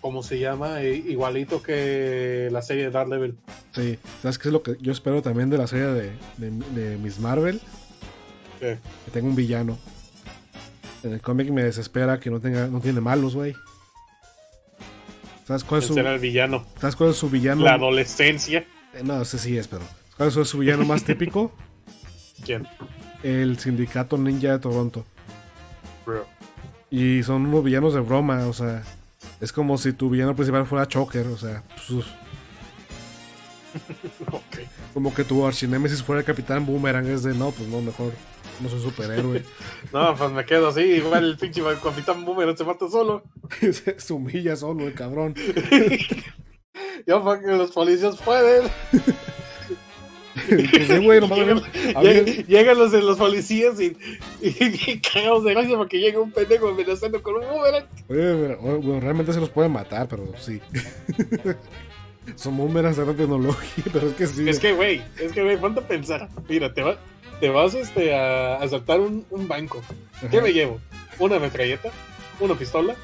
[0.00, 0.82] ¿Cómo se llama?
[0.82, 3.36] I- Igualito que la serie de Daredevil.
[3.72, 6.96] Sí, ¿sabes qué es lo que yo espero también de la serie de, de, de
[6.98, 7.60] Miss Marvel?
[8.60, 8.78] ¿Qué?
[9.04, 9.76] Que tenga un villano.
[11.02, 13.54] En el cómic me desespera que no tenga, no tiene malos, güey.
[15.46, 16.64] ¿Sabes cuál es su, Ese era el villano.
[16.80, 17.62] ¿sabes cuál es su villano?
[17.64, 18.66] La adolescencia.
[18.94, 19.82] Eh, No, ese sí es, pero.
[20.16, 21.52] ¿Cuál es su villano más típico?
[22.44, 22.66] ¿Quién?
[23.22, 25.04] El sindicato ninja de Toronto.
[26.06, 26.26] Bro.
[26.90, 28.82] Y son unos villanos de broma, o sea.
[29.40, 31.62] Es como si tu villano principal fuera Choker, o sea.
[31.88, 32.04] pues,
[34.94, 37.06] como que tu archinémesis fuera el Capitán Boomerang.
[37.06, 38.12] Es de, no, pues no, mejor.
[38.60, 39.44] No soy superhéroe.
[39.92, 40.80] No, pues me quedo así.
[40.80, 43.22] Igual el pinche Capitán Boomerang se mata solo.
[43.98, 45.34] Se humilla solo, el cabrón.
[47.06, 48.70] Yo, para que los policías pueden.
[50.48, 51.58] Güey, Llegan,
[52.02, 53.96] lleg- llegan los, los policías y,
[54.40, 54.56] y,
[54.90, 57.84] y cagados de gracia porque llega un pendejo amenazando con un boomerang.
[58.08, 60.60] Oye, bueno, bueno, realmente se los pueden matar, pero sí.
[62.36, 64.48] Son boomerangs de alta tecnología, pero es que sí.
[64.48, 66.28] Es que, güey, es que, güey, ponte a pensar.
[66.48, 66.98] Mira, te, va-
[67.40, 69.82] te vas este, a asaltar un, un banco.
[70.14, 70.78] Ajá, ¿Qué me llevo?
[71.18, 71.90] ¿Una metralleta?
[72.40, 72.94] ¿Una pistola?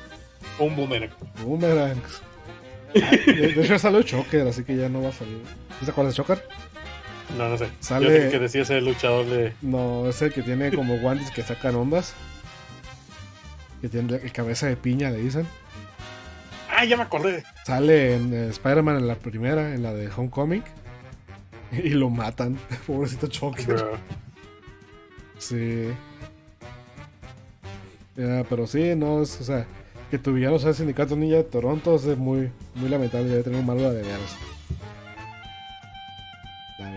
[0.58, 1.10] ¿O un boomerang?
[1.42, 2.20] Boomerangs.
[2.94, 5.38] De, hecho, salió Choker, así que ya no va a salir.
[5.84, 6.46] ¿Te acuerdas de Choker?
[7.36, 7.68] No, no sé.
[7.80, 9.52] Sale- Yo sé que decía ese luchador de.
[9.62, 12.14] No, es el que tiene como guantes que sacan ondas.
[13.80, 15.46] Que tiene cabeza de piña, le dicen.
[16.70, 17.44] Ah, ya me acordé.
[17.64, 20.62] Sale en eh, Spider-Man en la primera, en la de Homecoming.
[21.72, 22.56] Y lo matan.
[22.86, 23.66] Pobrecito Choker.
[23.66, 23.98] Bro.
[25.38, 25.88] Sí.
[28.16, 29.66] Pero sí, no, es, o sea,
[30.10, 33.58] que tu villano sea el sindicato ninja de Toronto es muy, muy lamentable, debe tener
[33.58, 34.36] un malo de veras.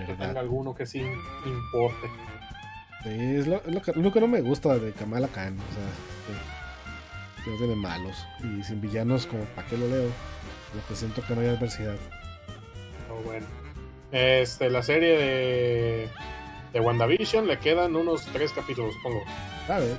[0.07, 1.03] Que tenga alguno que sí
[1.45, 2.07] importe.
[3.03, 5.73] Sí, es lo, es lo que, lo que no me gusta de Kamala Khan, o
[5.73, 8.25] sea, que, no tiene malos.
[8.41, 10.09] Y sin villanos, como para qué lo leo.
[10.73, 11.95] Lo que siento que no hay adversidad.
[13.03, 13.45] Pero bueno.
[14.11, 16.09] Este, la serie de.
[16.73, 19.23] De WandaVision le quedan unos tres capítulos, pongo.
[19.69, 19.97] A ver.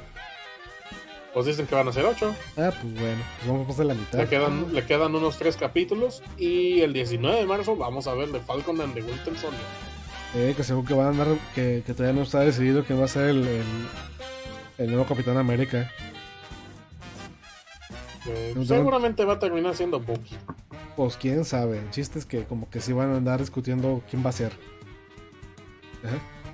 [1.33, 2.35] Pues dicen que van a ser ocho.
[2.57, 4.19] Ah, pues bueno, pues vamos a pasar la mitad.
[4.19, 6.23] Le quedan, le quedan unos tres capítulos.
[6.37, 9.61] Y el 19 de marzo vamos a ver The Falcon and the Winter Soldier.
[10.35, 13.07] Eh, que según que van a andar, que, que todavía no está decidido quién va
[13.07, 13.65] a ser el, el,
[14.79, 15.91] el nuevo Capitán América.
[18.27, 20.37] Eh, seguramente va a terminar siendo Bucky.
[20.97, 21.79] Pues quién sabe.
[21.79, 24.53] El chiste es que como que sí van a andar discutiendo quién va a ser.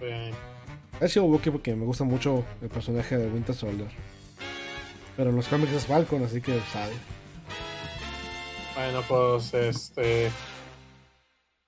[0.01, 0.31] Eh,
[1.01, 3.89] Ha sido Bucky porque me gusta mucho el personaje de Winter Soldier.
[5.17, 6.93] Pero en los cómics es Falcon, así que sabe.
[8.77, 10.31] bueno, pues este.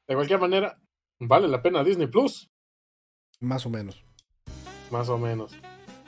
[0.09, 0.79] De cualquier manera,
[1.21, 2.51] vale la pena Disney Plus.
[3.41, 4.03] Más o menos.
[4.91, 5.53] Más o menos.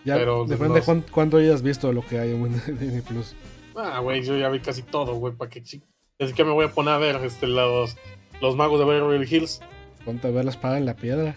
[0.04, 3.34] Ya Pero depende de los- cuán- cuánto hayas visto lo que hay en Disney Plus.
[3.76, 5.34] Ah, güey, yo ya vi casi todo, güey.
[5.34, 5.82] ¿Para qué chi-
[6.18, 7.96] Así que me voy a poner a ver este, los,
[8.40, 9.60] los magos de Beverly Hills.
[10.04, 11.36] Ponte a ver la espada en la piedra.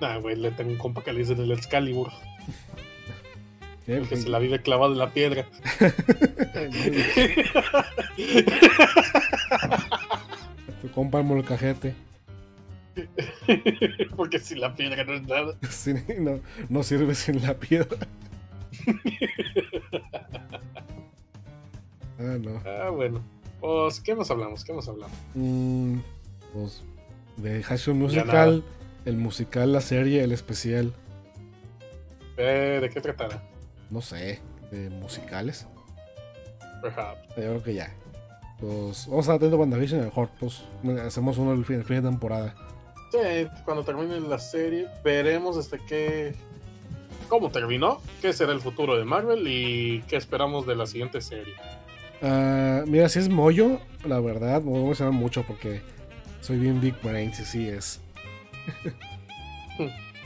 [0.00, 2.10] Ah, güey, le tengo un compa que le dicen el Excalibur.
[3.86, 5.46] El que se la vive clavado en la piedra.
[10.96, 11.94] Compa el molcajete.
[14.16, 15.54] Porque si la piedra no es nada.
[15.68, 16.40] Sí, no,
[16.70, 17.98] no sirve sin la piedra.
[22.18, 22.62] ah, no.
[22.64, 23.22] Ah, bueno.
[23.60, 24.64] Pues, ¿qué más hablamos?
[24.64, 25.14] ¿Qué más hablamos?
[25.34, 25.98] Mm,
[26.54, 26.82] pues
[27.36, 28.64] de Ya Musical,
[29.04, 30.94] el musical, la serie, el especial,
[32.38, 33.42] Eh, ¿De qué tratará?
[33.90, 34.40] no sé,
[34.70, 35.66] de musicales.
[36.80, 37.28] Perhaps.
[37.28, 37.92] Yo creo que ya.
[38.60, 40.62] Pues vamos a estar atento a WandaVision y mejor pues
[41.04, 42.54] hacemos uno el fin, el fin de temporada.
[43.12, 46.34] Sí, cuando termine la serie, veremos este qué.
[47.28, 48.00] ¿Cómo terminó?
[48.22, 49.46] ¿Qué será el futuro de Marvel?
[49.46, 51.54] ¿Y qué esperamos de la siguiente serie?
[52.22, 55.82] Ah, mira, si es Moyo, la verdad, me voy a emocionar mucho porque
[56.40, 58.00] soy bien Big Brain, si sí es.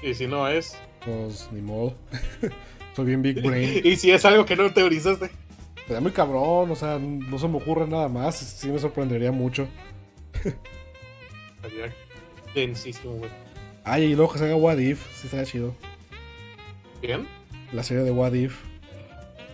[0.03, 0.79] Y si no es.
[1.05, 1.95] Pues ni modo.
[2.97, 3.81] soy bien Big Brain.
[3.85, 5.31] Y si es algo que no teorizaste.
[5.91, 8.37] Pero muy cabrón, o sea, no se me ocurre nada más.
[8.37, 9.67] Sí me sorprendería mucho.
[11.63, 11.93] Sería
[12.55, 13.29] densísimo, güey.
[13.83, 15.75] Ay, y luego que se haga What If, sí estaría chido.
[17.03, 17.27] ¿Bien?
[17.73, 18.57] La serie de What If.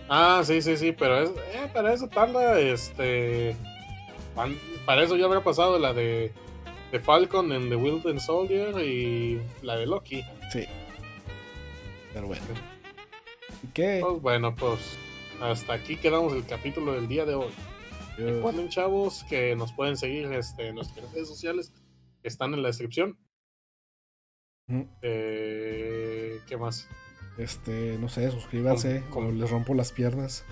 [0.09, 3.55] Ah, sí, sí, sí, pero es, eh, para eso tarda, este...
[4.85, 6.31] Para eso ya habrá pasado la de,
[6.91, 10.23] de Falcon en The Wilton Soldier y la de Loki.
[10.53, 10.65] Sí.
[12.13, 12.43] Pero bueno.
[13.63, 14.01] ¿Y qué?
[14.03, 14.99] Pues bueno, pues
[15.41, 17.51] hasta aquí quedamos el capítulo del día de hoy.
[18.17, 21.71] Recuerden, chavos, que nos pueden seguir este, en nuestras redes sociales
[22.21, 23.17] que están en la descripción.
[25.01, 26.87] Eh, ¿Qué más?
[27.37, 29.01] Este, no sé, suscríbanse.
[29.09, 29.27] ¿Cómo- cómo?
[29.29, 30.43] o les rompo las piernas.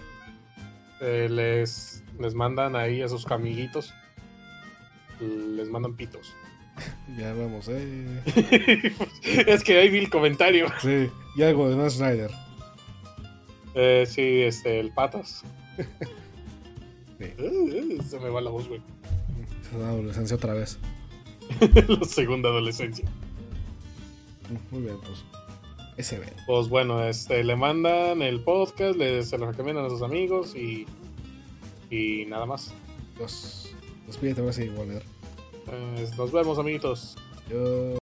[1.01, 3.93] Eh, les, les mandan ahí a sus amiguitos.
[5.19, 6.33] Les mandan pitos.
[7.17, 8.21] Ya vamos, eh.
[9.47, 10.67] es que ahí vi el comentario.
[10.81, 12.29] Sí, y algo de Matt Snyder.
[13.75, 15.43] Eh, sí, este, el patas.
[17.17, 17.23] Sí.
[17.37, 18.81] Eh, Se me va la voz, güey.
[19.79, 20.77] La adolescencia otra vez.
[21.87, 23.05] la segunda adolescencia.
[24.69, 25.23] Muy bien, pues.
[25.95, 26.21] Ese.
[26.45, 30.85] Pues bueno, este, le mandan el podcast, le, se lo recomiendan a sus amigos y,
[31.89, 32.73] y nada más.
[33.17, 33.73] Los.
[34.07, 35.03] Despídete ahora sí, Waller.
[35.71, 37.15] Eh, nos vemos, amiguitos.
[37.49, 37.93] Yo.